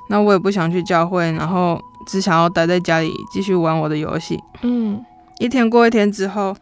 [0.09, 4.41] 那我也不想去教会，然后只想要待在家里继续玩我的游戏。
[4.63, 5.05] 嗯，
[5.41, 6.55] 一天过一天之后，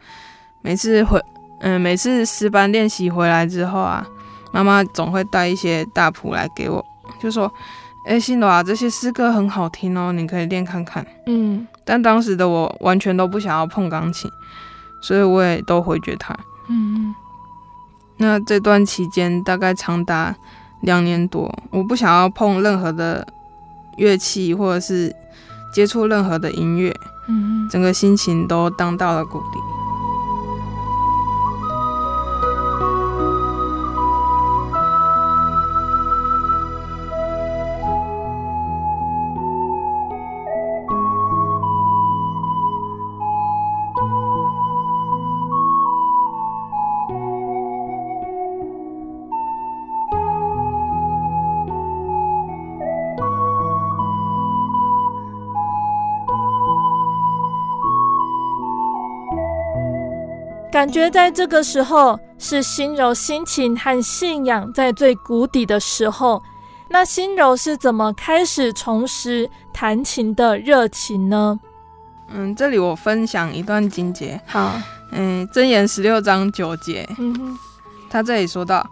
[0.61, 1.21] 每次回
[1.59, 4.03] 嗯每次诗班练习回来之后啊，
[4.51, 6.83] 妈妈总会带一些大谱来给我，
[7.21, 7.51] 就说。
[8.07, 11.05] 哎，新罗啊，这些诗歌很好听哦，你可以练看看。
[11.27, 14.31] 嗯，但当时的我完全都不想要碰钢琴，
[15.03, 16.33] 所以我也都回绝他。
[16.69, 17.15] 嗯嗯，
[18.21, 20.35] 那这段期间大概长达
[20.81, 23.25] 两年多，我不想要碰任何的
[23.95, 25.15] 乐器，或者是
[25.73, 26.93] 接触任何的音乐。
[27.29, 29.57] 嗯，整个心情都荡到了谷底。
[60.79, 66.41] 感觉在这个时候，是心柔心情和信仰在最谷底的时候。
[66.87, 71.59] 那心柔是怎么开始重拾弹琴的热情呢？
[72.29, 74.39] 嗯，这里我分享一段经节。
[74.47, 74.71] 好，
[75.11, 77.05] 嗯，箴言十六章九节。
[77.17, 77.59] 嗯哼，
[78.09, 78.89] 他这里说到：“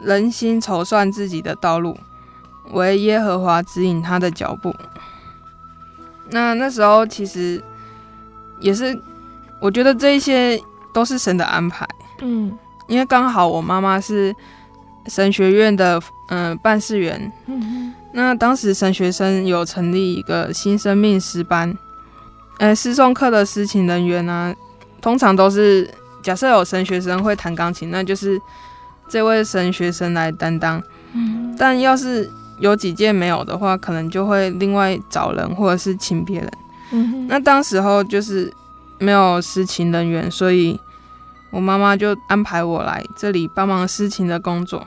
[0.00, 1.98] 人心筹算自己的道路，
[2.70, 4.72] 为耶和华指引他的脚步。”
[6.30, 7.60] 那那时候其实
[8.60, 8.96] 也是，
[9.60, 10.56] 我觉得这一些
[10.96, 11.86] 都是神的安排。
[12.22, 12.50] 嗯，
[12.86, 14.34] 因为刚好我妈妈是
[15.08, 17.30] 神学院的嗯、呃、办事员。
[17.44, 21.76] 嗯哼，那当时神学生有成立一个新生命师班，
[22.56, 24.56] 呃，诗诵课的诗琴人员呢、啊，
[25.02, 25.86] 通常都是
[26.22, 28.40] 假设有神学生会弹钢琴，那就是
[29.06, 30.82] 这位神学生来担当。
[31.12, 32.26] 嗯，但要是
[32.58, 36.50] 有几届没有的话，可能就会另外找人，或者是请别人。
[36.92, 38.50] 嗯哼，那当时候就是
[38.98, 40.80] 没有实勤人员，所以
[41.50, 44.86] 我妈妈就安排我来这里帮忙事情的工作。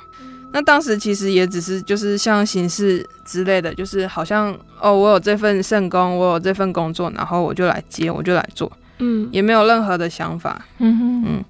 [0.52, 8.72] 那当时其实也只是就是像形式之类的，就是好像哦，我有这份圣工，我有这份工作，然后我就来接，我就来做。
[8.98, 10.66] 嗯，也没有任何的想法。
[10.80, 11.44] 嗯哼嗯，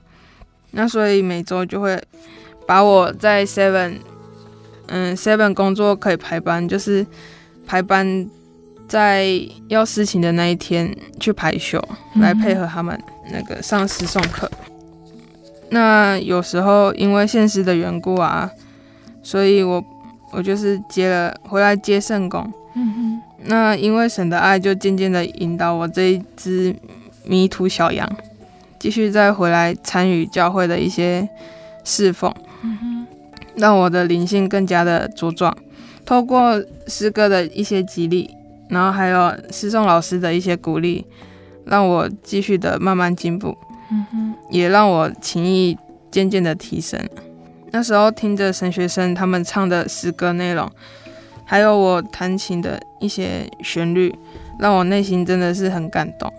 [0.72, 2.02] 那所以每周就会
[2.68, 3.96] 把我在 Seven。
[4.92, 7.06] 嗯，seven 工作可以排班，就是
[7.68, 8.28] 排班
[8.88, 11.80] 在要事情的那一天去排休，
[12.16, 13.00] 来配合他们
[13.32, 14.50] 那个上诗诵课。
[15.72, 18.50] 那有时候因为现实的缘故啊，
[19.22, 19.84] 所以我
[20.32, 22.52] 我就是接了回来接圣公。
[22.74, 23.22] 嗯哼。
[23.46, 26.76] 那因为神的爱就渐渐的引导我这一只
[27.24, 28.10] 迷途小羊，
[28.78, 31.28] 继续再回来参与教会的一些
[31.84, 32.34] 侍奉。
[32.64, 33.08] 嗯哼。
[33.56, 35.56] 让我的灵性更加的茁壮，
[36.06, 38.30] 透过诗歌的一些激励，
[38.70, 41.06] 然后还有诗颂老师的一些鼓励，
[41.66, 43.58] 让我继续的慢慢进步。
[43.92, 45.78] 嗯哼，也让我情意
[46.12, 47.00] 渐渐的提升。
[47.72, 50.70] 那时候听着神学生他们唱的诗歌内容，
[51.46, 54.14] 还有我弹琴的一些旋律，
[54.60, 56.32] 让我内心真的是很感动，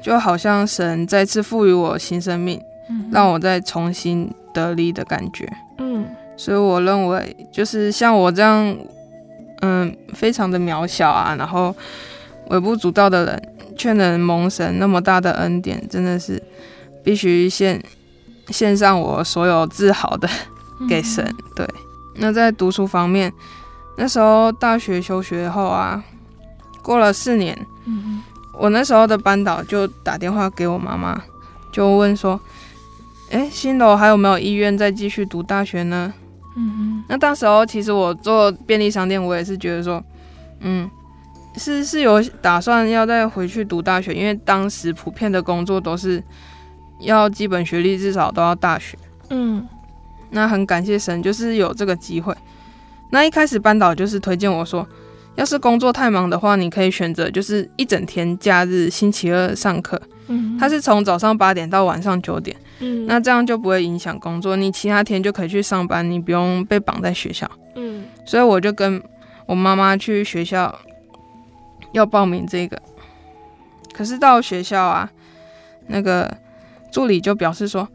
[0.00, 2.60] 就好像神再次赋予我新生命，
[3.10, 5.50] 让我再重新得力的感觉。
[5.78, 6.06] 嗯。
[6.36, 8.74] 所以我认为，就是像我这样，
[9.60, 11.76] 嗯，非常的渺小啊，然后
[12.48, 13.42] 微不足道的人，
[13.76, 16.42] 却能蒙神那么大的恩典，真的是
[17.02, 17.82] 必须献
[18.48, 20.28] 献上我所有自豪的
[20.88, 21.34] 给神。
[21.54, 21.68] 对，
[22.16, 23.32] 那在读书方面，
[23.96, 26.02] 那时候大学休学后啊，
[26.82, 27.56] 过了四年，
[28.58, 31.20] 我那时候的班导就打电话给我妈妈，
[31.72, 32.38] 就问说
[33.30, 36.12] ：“诶，新楼还有没有意愿再继续读大学呢？”
[36.56, 40.02] 嗯哼，那当时候其实我做便利商店，我也是觉得说，
[40.58, 40.90] 嗯，
[41.56, 46.22] 是是有打算要再回去读大学，因为当时普遍的工作都是
[47.00, 48.96] 要基本学历至少都要大学。
[49.30, 49.66] 嗯，
[50.30, 52.34] 那很感谢神，就是有这个机会。
[53.10, 54.86] 那一开始班导就是推荐我说，
[55.34, 60.00] 要是工作太忙的话，你可以选择就是一整天假日星期二上课。
[60.28, 62.56] 嗯，他是从早上八点到晚上九点。
[62.78, 67.50] 嗯，那这样就不会影响工作，你其他天就可以去上班，你不用被绑在学校。
[67.74, 69.02] 嗯，所以我就跟
[69.46, 70.72] 我妈妈去学校
[71.92, 72.80] 要报名这个，
[73.92, 75.10] 可是到学校啊，
[75.88, 76.32] 那个
[76.90, 77.88] 助理就表示说，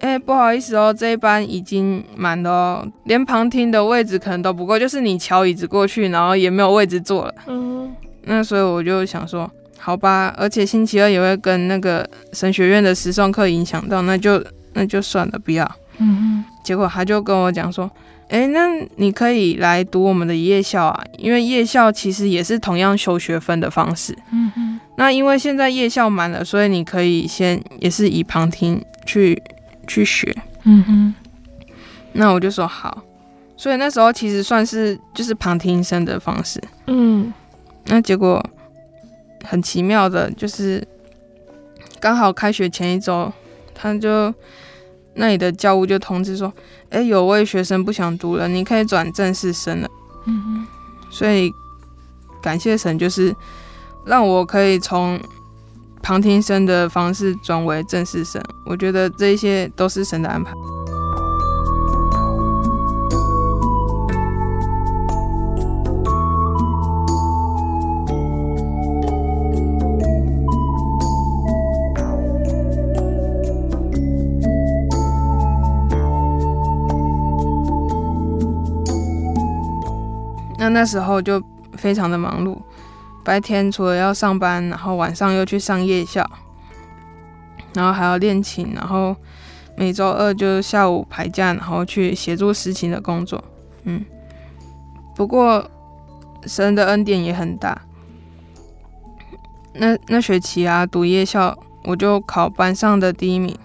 [0.00, 7.34] 哎、欸，不好意思哦，这一班已经满了哦，连旁听的位置可能都不够，就是你敲椅子过去，然后也没有位置坐了。
[7.46, 9.50] 嗯，那所以我就想说。
[9.76, 15.70] 好吧，而且星期二也会跟那个神学院的时尚课影响到，那就那就算了，不要。
[15.98, 16.44] 嗯哼。
[16.64, 17.90] 结果他就跟我讲说，
[18.28, 24.16] 诶，那你可以来读我们的夜校啊，因为夜校其实也是同样修学分的方式。
[24.32, 24.80] 嗯哼。
[24.96, 29.40] 那因为现在夜校满了，所以你可以先也是以旁听去
[29.86, 30.34] 去学。
[30.64, 31.14] 嗯哼。
[32.12, 33.02] 那我就说好，
[33.56, 36.62] 所以那时候其实算是就是旁听生的方式。
[36.86, 37.32] 嗯。
[37.86, 38.44] 那结果。
[39.46, 40.82] 很奇妙的，就是
[42.00, 43.30] 刚好开学前一周，
[43.74, 44.32] 他就
[45.14, 46.52] 那里的教务就通知说，
[46.90, 49.88] 哎，有位学生不想读了，你可以转正式生了。
[50.26, 50.66] 嗯哼，
[51.10, 51.52] 所以
[52.42, 53.34] 感谢神，就是
[54.04, 55.20] 让我可以从
[56.02, 58.42] 旁听生的方式转为正式生。
[58.66, 60.52] 我觉得这一些都是神的安排。
[80.74, 81.40] 那时候就
[81.74, 82.58] 非常的忙碌，
[83.24, 86.28] 白天除了要上班，然后晚上又去上夜校，
[87.74, 89.14] 然后还要练琴，然后
[89.76, 93.42] 每周二就下午排假，然后去协助司琴的工作。
[93.84, 94.04] 嗯，
[95.14, 95.70] 不过
[96.44, 97.80] 神的恩典也很大。
[99.74, 103.56] 那那学期啊，读夜校，我就考班上的第一名。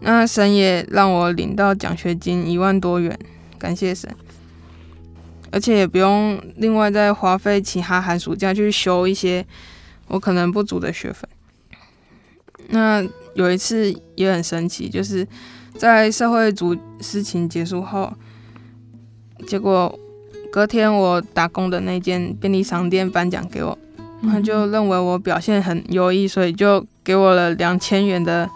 [0.00, 3.18] 那神也让我领到奖学金一万多元，
[3.58, 4.10] 感谢神。
[5.52, 9.44] 而且也不用另外再花费其他寒暑假去修一些
[10.08, 11.28] 我可能不足的学分。
[12.68, 15.28] 那有一次也很神奇，就是
[15.76, 18.10] 在社会组事情结束后，
[19.46, 19.98] 结果
[20.50, 23.76] 隔天我打工的那间便利商店颁奖给我，
[24.22, 28.48] 他就认为我表现很优异，所以就给我了两千元的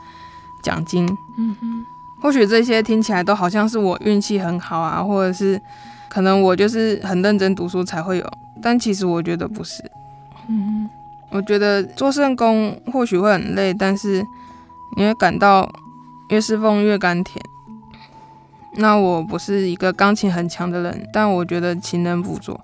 [0.63, 1.07] 奖金。
[1.39, 1.85] 嗯哼，
[2.23, 5.61] 或许这些听起来都好像是我运气很好啊，或者是。
[6.17, 9.85] 可能我就是很认真读书才会有，但其实我觉得不是。
[10.49, 10.89] 嗯，
[11.29, 14.25] 我觉得做圣工或许会很累，但是
[14.97, 15.71] 你会感到
[16.31, 17.39] 越侍奉越甘甜。
[18.77, 22.59] 那我不是一个钢琴很强的人，但我觉得勤能补拙，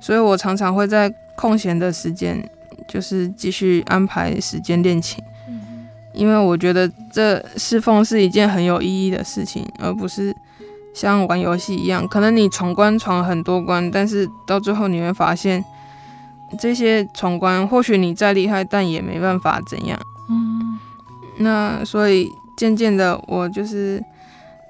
[0.00, 2.44] 所以我常常会在空闲的时间，
[2.88, 5.22] 就是继续安排时间练琴。
[5.48, 10.34] 嗯，因为我觉得这侍奉是一件很有意义的事情，而不是。
[10.94, 15.62] 像玩游戏一样，可能你闯关闯很多关，但是到最后你会发现，
[16.58, 20.00] 这些闯关或许你再厉害，但也没办法怎样。
[20.30, 20.78] 嗯，
[21.38, 24.00] 那所以渐渐的，我就是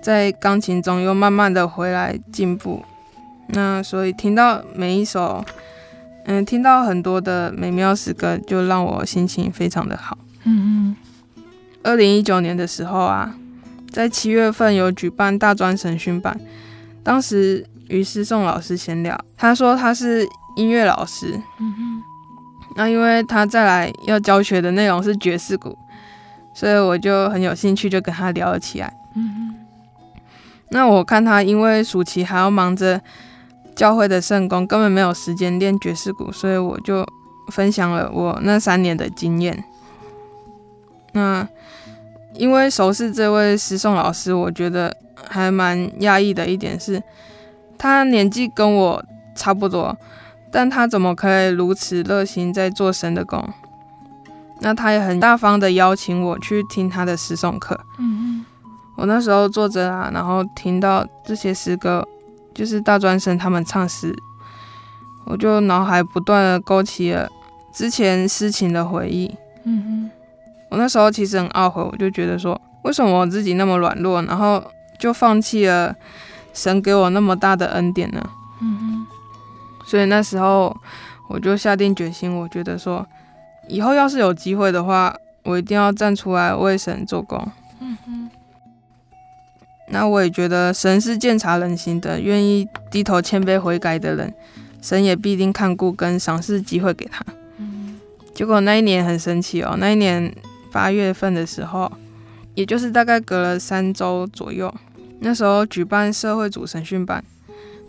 [0.03, 2.83] 在钢琴中又慢慢的回来进步。
[3.49, 5.45] 那所以听到每一首，
[6.25, 10.17] 嗯，听到很多的美妙诗歌，就让我心情非常的好。
[10.45, 10.97] 嗯嗯。
[11.83, 13.35] 二零一九年的时候啊。
[13.95, 16.37] 在七月份有举办大专审讯班，
[17.05, 22.03] 当时与思颂老师闲聊，他说他是音乐老师，嗯哼，
[22.75, 25.79] 那因为他再来要教学的内容是爵士鼓，
[26.57, 29.55] 所以我就很有兴趣，就跟他聊了起来，嗯哼，
[30.71, 33.01] 那我看他因为暑期还要忙着
[33.77, 37.07] 教会的圣工，根本没有时间练爵士鼓，所以我就
[37.53, 39.63] 分享了我那三年的经验，
[41.13, 41.47] 那。
[42.35, 44.95] 因为熟悉这位诗颂老师，我觉得
[45.29, 47.03] 还蛮讶异的一点是，
[47.79, 49.05] 他年纪跟我
[49.37, 49.97] 差不多，
[50.51, 53.49] 但他怎么可以如此热心在做神的工？
[54.61, 57.79] 那他也很大方的邀请我去听他的诗诵课。
[57.99, 58.45] 嗯，
[58.97, 62.07] 我那时候坐着啊，然后听到这些诗歌，
[62.55, 64.15] 就是大专生他们唱诗，
[65.27, 67.29] 我就脑海不断的勾起了
[67.73, 69.33] 之前诗情的回忆。
[69.65, 70.11] 嗯。
[70.75, 74.61] 我那时候其实很懊悔，我就觉得说，为什么我自己那么软弱，然后
[74.99, 75.95] 就放弃了
[76.53, 78.21] 神给我那么大的恩典呢？
[78.61, 79.07] 嗯哼。
[79.87, 80.77] 所以那时候
[81.29, 83.07] 我就下定决心，我觉得说，
[83.69, 85.15] 以后要是有机会的话，
[85.45, 87.49] 我一定要站出来为神做工。
[87.79, 88.31] 嗯哼。
[89.91, 94.35] 那我也觉得神是鉴察人心的，愿意低头谦卑悔改的人，
[94.83, 97.25] 神也必定看顾跟赏赐机会给他。
[97.59, 98.01] 嗯。
[98.35, 100.35] 结果那一年很神奇哦，那一年。
[100.75, 101.91] 八月份的时候，
[102.57, 104.75] 也就是大概隔了三周左右，
[105.21, 107.25] 那时候举办社会组审讯班。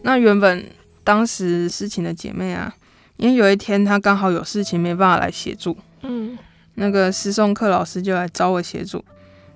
[0.03, 0.63] 那原本
[1.03, 2.71] 当时事情的姐妹啊，
[3.17, 6.37] 因为有一天她刚好有事情没办法来协助，嗯，
[6.75, 9.03] 那个诗诵课老师就来找我协助。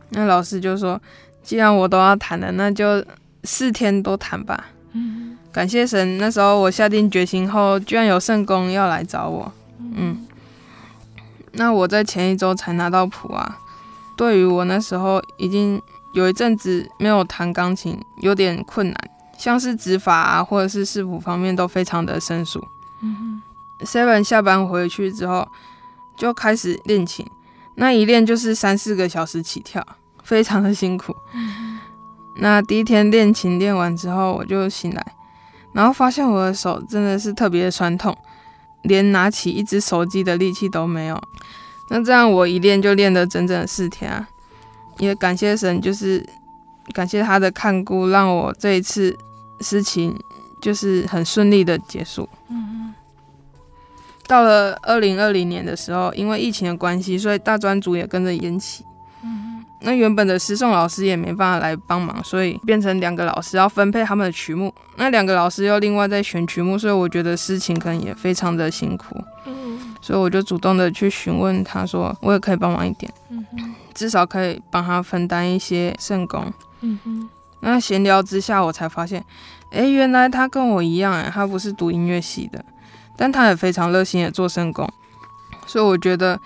[0.09, 0.99] 那老师就说，
[1.43, 3.05] 既然我都要谈了，那就
[3.43, 4.69] 四天都谈吧。
[4.93, 9.53] 嗯，感谢神，那时候我下定决心后，居然有圣工要来找我，
[9.93, 10.25] 嗯。
[11.53, 13.57] 那我在前一周才拿到谱啊，
[14.15, 15.81] 对于我那时候已经
[16.13, 18.95] 有一阵子没有弹钢琴，有点困难，
[19.37, 22.63] 像是指法啊，或者是视谱方面都非常的生疏。
[23.01, 23.41] 嗯
[23.79, 25.47] 哼，Seven 下班回去之后
[26.17, 27.25] 就开始练琴，
[27.75, 29.85] 那一练就是三四个小时起跳，
[30.23, 31.15] 非常的辛苦。
[31.33, 31.79] 嗯，
[32.35, 35.15] 那第一天练琴练完之后，我就醒来，
[35.73, 38.15] 然后发现我的手真的是特别的酸痛。
[38.83, 41.21] 连拿起一只手机的力气都没有，
[41.89, 44.27] 那这样我一练就练了整整四天啊！
[44.99, 46.25] 也感谢神，就是
[46.93, 49.17] 感谢他的看顾，让我这一次
[49.61, 50.17] 事情
[50.61, 52.27] 就是很顺利的结束。
[52.49, 52.93] 嗯，
[54.27, 58.83] 到了二零二零年的时候，因为疫情的关系，所以大专组也跟着延期。
[59.81, 64.73] 那原本的诗颂老师也没办法来帮忙，所以变成两个老师要分配他们的曲目。
[64.97, 69.15] 那两个老师又另外在选曲目，所以我觉得事情可能也非常的辛苦。
[69.45, 73.45] 嗯，所以我就主动的去询问他说，我也可以帮忙一点，嗯，
[73.93, 76.51] 至少可以帮他分担一些圣工。
[76.81, 77.29] 嗯哼，
[77.61, 79.23] 那闲聊之下，我才发现，
[79.71, 82.63] 哎，原来他跟我一样，哎，他不是读音乐系的，
[83.15, 84.91] 但他也非常热心的做圣工。
[85.65, 86.37] 所以我觉得。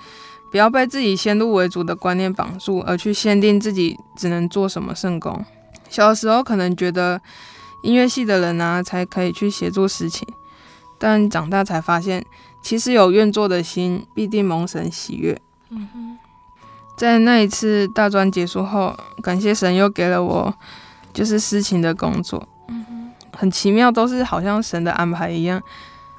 [0.53, 5.43] 不要被自己先入为主的观念绑住，而去限定自己只能做什么圣工。
[5.89, 7.19] 小时候可能觉得
[7.81, 10.27] 音乐系的人啊才可以去协助事情，
[10.99, 12.23] 但长大才发现，
[12.61, 15.41] 其实有愿做的心，必定蒙神喜悦。
[15.71, 16.17] 嗯哼，
[16.95, 20.53] 在那一次大专结束后，感谢神又给了我
[21.11, 22.47] 就是司琴的工作。
[22.67, 25.59] 嗯哼，很奇妙，都是好像神的安排一样，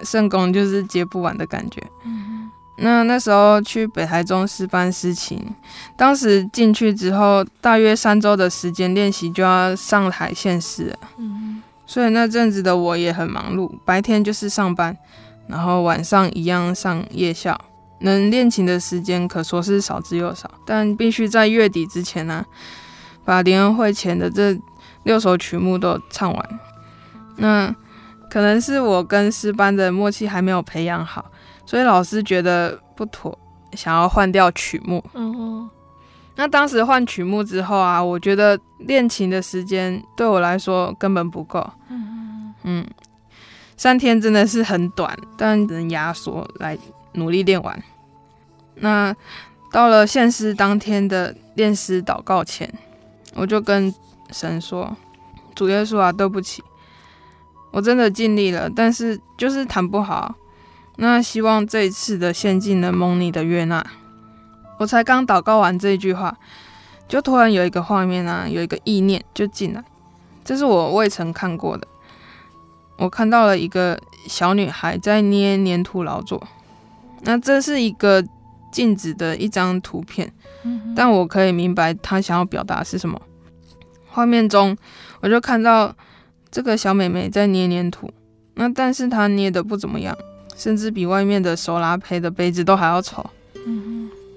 [0.03, 1.81] 圣工就是接不完的感觉。
[2.77, 5.41] 那那时候去北台中师班司琴，
[5.97, 10.97] 当时进去之后，大约三周的时间练习就要上台献诗了。
[11.19, 14.97] 嗯哼，所以那阵子的我也很忙碌，白天就是上班。
[15.47, 17.61] 然后晚上一样上夜校，
[18.01, 22.47] 能练琴的时间可说是少之又少，但必须在月底之前呢、啊，
[23.27, 24.59] 把联欢会前的这
[25.03, 26.61] 六首曲目都唱完。
[27.37, 27.75] 那
[28.31, 31.27] 可能是我跟师班的默契还没有培养好，
[31.67, 33.37] 所以老师觉得不妥，
[33.73, 35.03] 想要换掉曲目。
[35.15, 35.71] 嗯哼。
[36.37, 41.61] 那当时换曲目之后啊，我觉得练琴的时间对我来说根本不够。
[41.89, 42.55] 嗯哼。
[42.65, 42.87] 嗯。
[43.77, 46.79] 三天真的是很短，但只能压缩来
[47.13, 47.83] 努力练完。
[48.77, 49.15] 那
[49.73, 52.73] 到了献诗当天的练诗祷告前，
[53.35, 53.93] 我就跟
[54.31, 54.97] 神说
[55.55, 56.63] ：“主耶稣啊，对不起，
[57.73, 60.33] 我真的尽力了，但是就是弹不好。
[60.97, 63.85] 那希望这一次的献祭能蒙你的悦纳。”
[64.79, 66.37] 我才刚祷告完这一句话，
[67.07, 69.83] 就突然有一个画面啊，有一个意念就进来，
[70.45, 71.87] 这是我未曾看过的。
[72.97, 76.45] 我看到了一个小女孩在捏粘土劳作，
[77.23, 78.25] 那这是一个
[78.73, 80.33] 静止的一张图片，
[80.97, 83.21] 但我可以明白她想要表达是什么。
[84.09, 84.77] 画面中，
[85.21, 85.95] 我就看到
[86.51, 88.11] 这个小美妹在捏粘土，
[88.55, 90.17] 那但是她捏的不怎么样，
[90.57, 93.25] 甚至比外面的手拉胚的杯子都还要丑。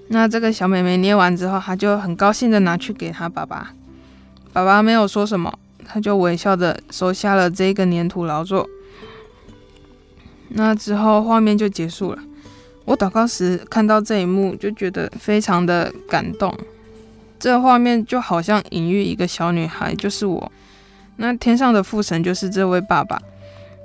[0.08, 3.72] 那这个小妹妹捏完之后，她就很高兴的拿去给她爸爸，
[4.52, 5.52] 爸爸没有说什么。
[5.90, 8.68] 他就微笑的收下了这个黏土劳作。
[10.50, 12.18] 那之后画面就结束了。
[12.84, 16.54] 我祷告时看到这一幕，就觉得非常的感动。
[17.38, 20.52] 这画面就好像隐喻一个小女孩，就是我。
[21.16, 23.18] 那天上的父神就是这位爸爸，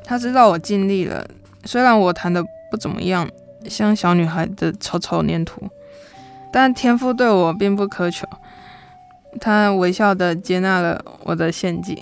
[0.04, 1.26] 他知道我尽力了，
[1.66, 3.30] 虽然我弹的不怎么样，
[3.70, 5.70] 像小女孩的丑丑黏土，
[6.52, 8.28] 但天赋对我并不苛求。
[9.42, 12.00] 他微笑的接纳了我的献祭，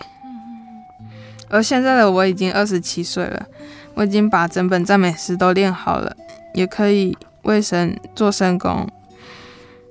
[1.50, 3.48] 而现在的我已经二十七岁了，
[3.94, 6.14] 我已经把整本赞美诗都练好了，
[6.54, 8.86] 也可以为神做圣工。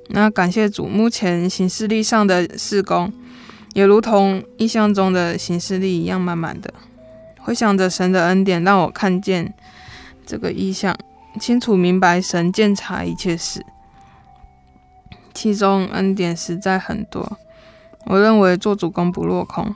[0.09, 3.11] 那感谢主，目前行事历上的事工，
[3.73, 6.75] 也如同意象中的行事历一样满满的。
[7.43, 9.53] 回想着神的恩典，让我看见
[10.26, 10.97] 这个意象，
[11.41, 13.64] 清楚明白神鉴察一切事。
[15.32, 17.38] 其中恩典实在很多，
[18.07, 19.74] 我认为做主公不落空。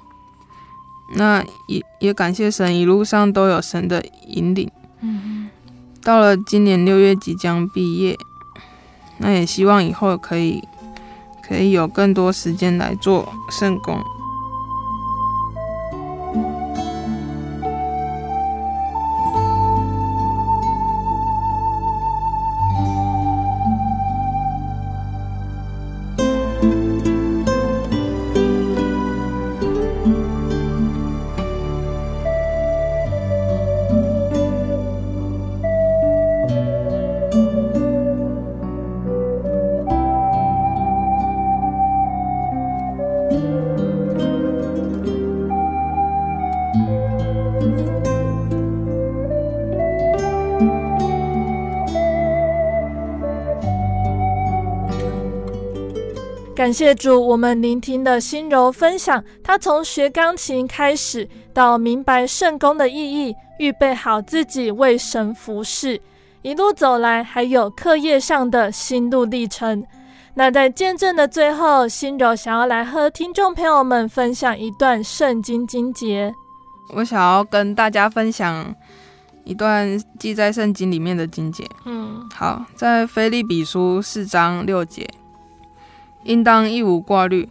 [1.17, 4.71] 那也也感谢神，一路上都有神的引领。
[5.01, 5.49] 嗯，
[6.03, 8.19] 到了今年六月即将毕业，
[9.19, 10.63] 那也希望以后可以
[11.47, 14.03] 可以有更多时间来做圣工。
[56.75, 66.01] 谢主，我们聆听的心柔分享，他从学钢琴开始，到明白圣功的意义，预备好自己为神服侍，
[66.43, 69.87] 一路走来，还有课业上的心路历程。
[70.35, 76.35] 那在见证的最后，心柔想要来和听众朋友们分享一段圣经经节。
[76.93, 78.75] 我想要跟大家分享
[79.45, 81.65] 一段记在圣经里面的经节。
[81.85, 85.09] 嗯，好，在菲利比书四章六节。
[86.25, 87.49] 应当一无挂虑，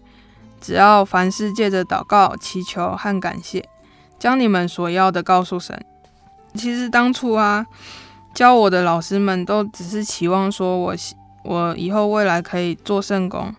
[0.59, 3.67] 只要凡事借着祷告、祈求和感谢，
[4.19, 5.83] 将你们所要的告诉神。
[6.55, 7.65] 其实当初啊，
[8.33, 10.95] 教我的老师们都只是期望说我
[11.43, 13.53] 我以后未来可以做圣工，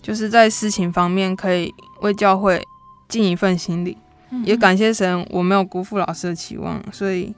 [0.00, 2.66] 就是在事情方面可以为教会
[3.08, 3.96] 尽一份心力。
[4.44, 7.34] 也感谢神，我没有辜负老师的期望，所以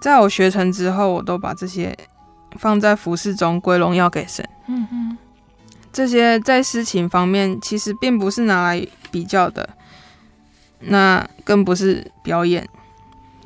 [0.00, 1.96] 在我学成之后，我都把这些
[2.56, 4.48] 放在服饰中归荣耀给神。
[4.68, 5.18] 嗯哼，
[5.94, 9.66] 这些在事情方面其实并不是拿来比较的，
[10.80, 12.68] 那更不是表演。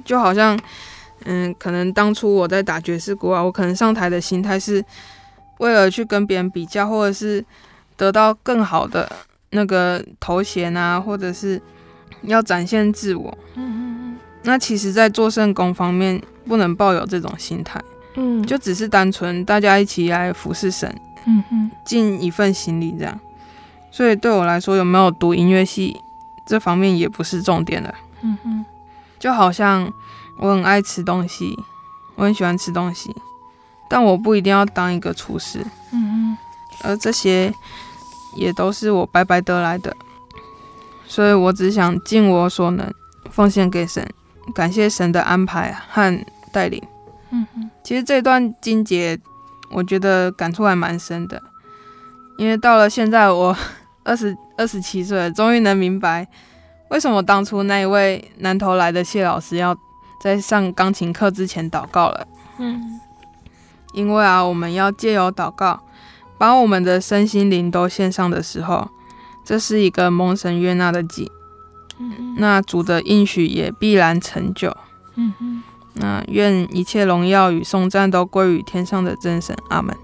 [0.02, 0.58] 就好像，
[1.26, 4.82] 嗯，可能当初我在打爵士鼓啊，我可能上台的心态是
[5.58, 7.44] 为了去跟别人比较，或者是
[7.98, 9.06] 得到更好的
[9.50, 11.60] 那个头衔啊，或者是
[12.22, 13.36] 要展现自我。
[13.56, 14.18] 嗯嗯嗯。
[14.44, 17.78] 那其实，在做圣功方面，不能抱有这种心态。
[18.14, 18.42] 嗯。
[18.46, 20.90] 就只是单纯大家一起来服侍神。
[21.28, 21.70] 嗯哼。
[21.84, 23.20] 尽一份心力这样。
[23.90, 26.00] 所以对我来说，有没有读音乐系
[26.44, 27.94] 这方面也不是重点了。
[28.22, 28.64] 嗯哼。
[29.18, 29.92] 就好像
[30.38, 31.56] 我很爱吃东西，
[32.16, 33.14] 我很喜欢吃东西，
[33.88, 35.64] 但我不一定要当一个厨师。
[35.92, 36.38] 嗯哼。
[36.84, 37.52] 而这些
[38.36, 39.94] 也都是我白白得来的，
[41.06, 42.88] 所以我只想尽我所能
[43.30, 44.08] 奉献给神，
[44.54, 46.80] 感谢神的安排和带领。
[47.30, 47.70] 嗯哼。
[47.82, 49.18] 其实这段经节，
[49.70, 51.42] 我觉得感触还蛮深的，
[52.36, 53.56] 因为到了现在，我
[54.04, 56.26] 二十二十七岁，终于能明白。
[56.90, 59.76] 为什么当初那一位南投来的谢老师要
[60.22, 62.26] 在上钢琴课之前祷告了？
[62.58, 62.98] 嗯，
[63.92, 65.78] 因为啊，我们要借由祷告，
[66.38, 68.88] 把我们的身心灵都献上的时候，
[69.44, 71.30] 这是一个蒙神悦纳的祭。
[71.98, 74.74] 嗯，那主的应许也必然成就。
[75.16, 75.62] 嗯嗯，
[76.00, 79.56] 那愿一切荣耀与颂赞都归于天上的真神。
[79.68, 79.96] 阿门。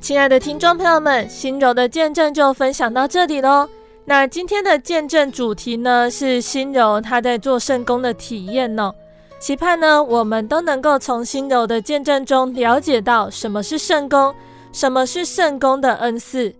[0.00, 3.68] 亲爱的听众朋友们，心柔的见证就分享到这里喽。
[4.10, 8.92] 那今天的见证主题呢，是心柔她在做圣工的体验呢。
[9.38, 14.34] 期盼呢，我们都能够从心柔的见证中了解到什么是圣工，
[14.72, 16.52] 什么是圣工的恩赐。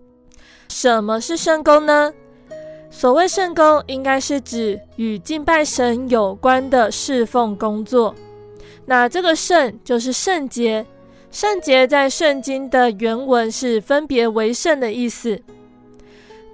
[0.69, 2.13] 什么是圣工呢？
[2.89, 8.15] 所谓圣工，应该是指与敬拜神有关的侍奉工作。
[8.85, 10.85] 那这个圣就是圣洁。
[11.31, 15.37] 圣洁在圣经的原文是分别为圣的意思。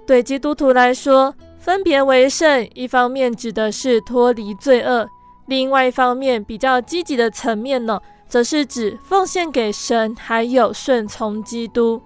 [0.08, 5.06] 对基督徒来说，分别为圣，一方面指的是脱离罪恶，
[5.44, 12.00] 另外一方面比较积极的层面呢，则是指奉献给神，还有顺从基督。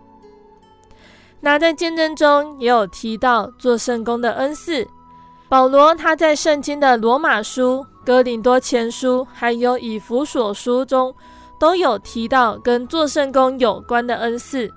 [1.39, 4.85] 那在见证中也有提到做圣工的恩赐。
[5.49, 11.15] 保罗他在圣经的罗马书、哥林多前书，还有以弗所书中。
[11.61, 14.69] 都有提到跟做圣工有关的恩赐，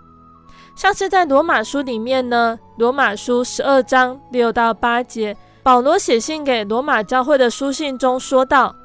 [0.76, 8.76] 像是在罗马书里面呢，罗马书十二章六到八节，保罗写信给罗马教会的书信中说道：“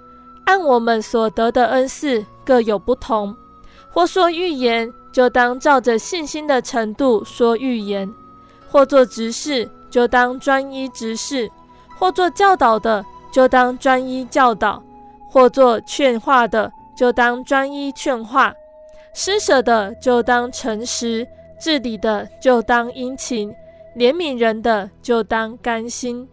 [0.47, 3.35] 按我们所得的恩赐各有不同，
[3.91, 8.09] 或说预言，就当照着信心的程度说预言；
[8.71, 11.49] 或做执事，就当专一执事；
[11.99, 14.81] 或做教导的，就当专一教导；
[15.29, 18.53] 或做劝化的。”就当专一劝化，
[19.15, 21.27] 施舍的就当诚实，
[21.61, 23.55] 治理的就当殷勤，
[23.97, 26.27] 怜悯人的就当甘心。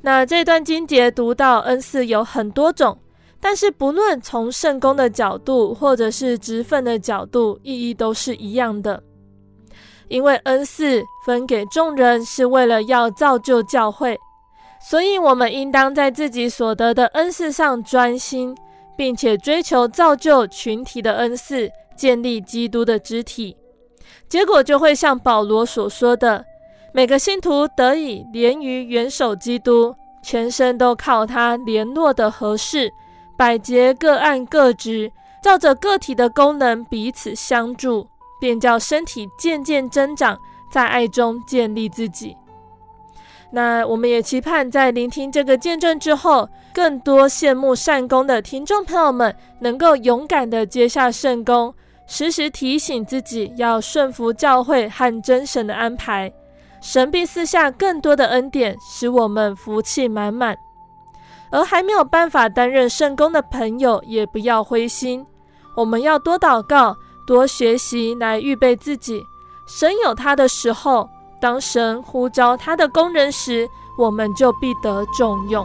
[0.00, 2.96] 那这段经节读到恩赐有很多种，
[3.40, 9.02] 但是不论从圣工的角度，或者是职分的角度，意义都是一样的。
[10.08, 14.18] 因为恩赐分给众人，是为了要造就教会，
[14.88, 18.56] 所以我们应当在自己所得的恩赐上专心。
[18.98, 23.56] 并且追求造就群体的恩赐，建立基督的肢体，
[24.28, 26.44] 结果就会像保罗所说的：
[26.92, 32.92] 每个信徒得以连于元首基督，全身都靠他联络的合适，
[33.36, 35.10] 百节各按各职，
[35.42, 38.06] 照着个体的功能彼此相助，
[38.40, 40.38] 便叫身体渐渐增长，
[40.70, 42.36] 在爱中建立自己。
[43.50, 51.74] 那我们也期盼在聆听这个见证之后，更多羡慕善工的听众朋友们，能够勇敢的接下圣工，
[52.08, 56.32] 时时提醒自己要顺服教会和真神的安排，
[56.80, 60.56] 神必赐下更多的恩典，使我们福气满满。
[61.50, 65.24] 而还没有办法担任圣工的朋友，也不要灰心，
[65.76, 66.96] 我们要多祷告，
[67.26, 69.22] 多学习来预备自己。
[69.66, 71.08] 神有他的时候。
[71.40, 75.64] 当神呼召他的工人时，我们就必得重用。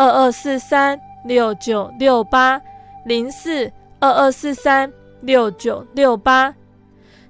[0.00, 2.58] 二二四三六九六八
[3.04, 4.90] 零四二二四三
[5.20, 6.54] 六九六八。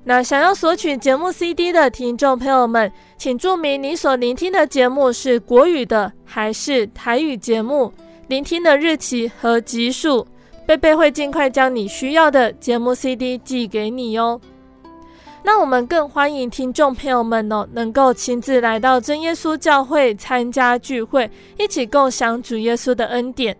[0.04, 7.92] 那想要索取节目 CD 的听众朋友们，请注明你所聆听的节目是国语的还是台语节目，
[8.28, 10.24] 聆听的日期和集数，
[10.64, 14.40] 贝贝会尽快将你需要的节目 CD 寄给你哦。
[15.42, 23.56] 那我们更欢迎听众朋友们哦，能够亲自来到真耶稣教会参加聚会，一起共享主耶稣的恩典。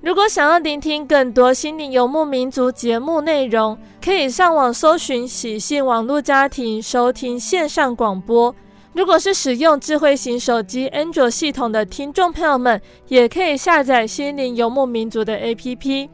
[0.00, 8.54] 如果想要聆听更多心灵游牧民族节目内容，可以上网搜寻喜信网络家庭收听线上广播。
[8.92, 16.08] 如果是使用智慧型手机 Android 系统的听众朋友们，也可以下载心灵游牧民族的 APP。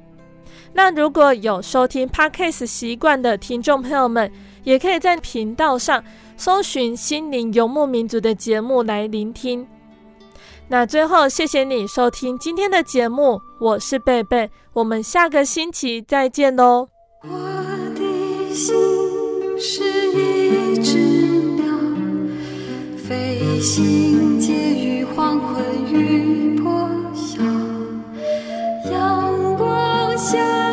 [0.73, 4.31] 那如果有收听 Podcast 习惯的听众朋友们，
[4.65, 6.03] 也可以在频道上
[6.37, 9.67] 搜寻心灵游牧民族的节目来聆听。
[10.69, 16.89] 那最后，谢谢你收听今天的节目，我是贝贝，我们下个星期再见喽。
[17.23, 17.29] 我
[17.97, 18.73] 的心
[19.59, 19.83] 是
[20.13, 20.97] 一只
[21.57, 21.67] 鸟，
[22.97, 27.43] 飞行介于黄昏与破晓。
[28.91, 30.70] 阳光下。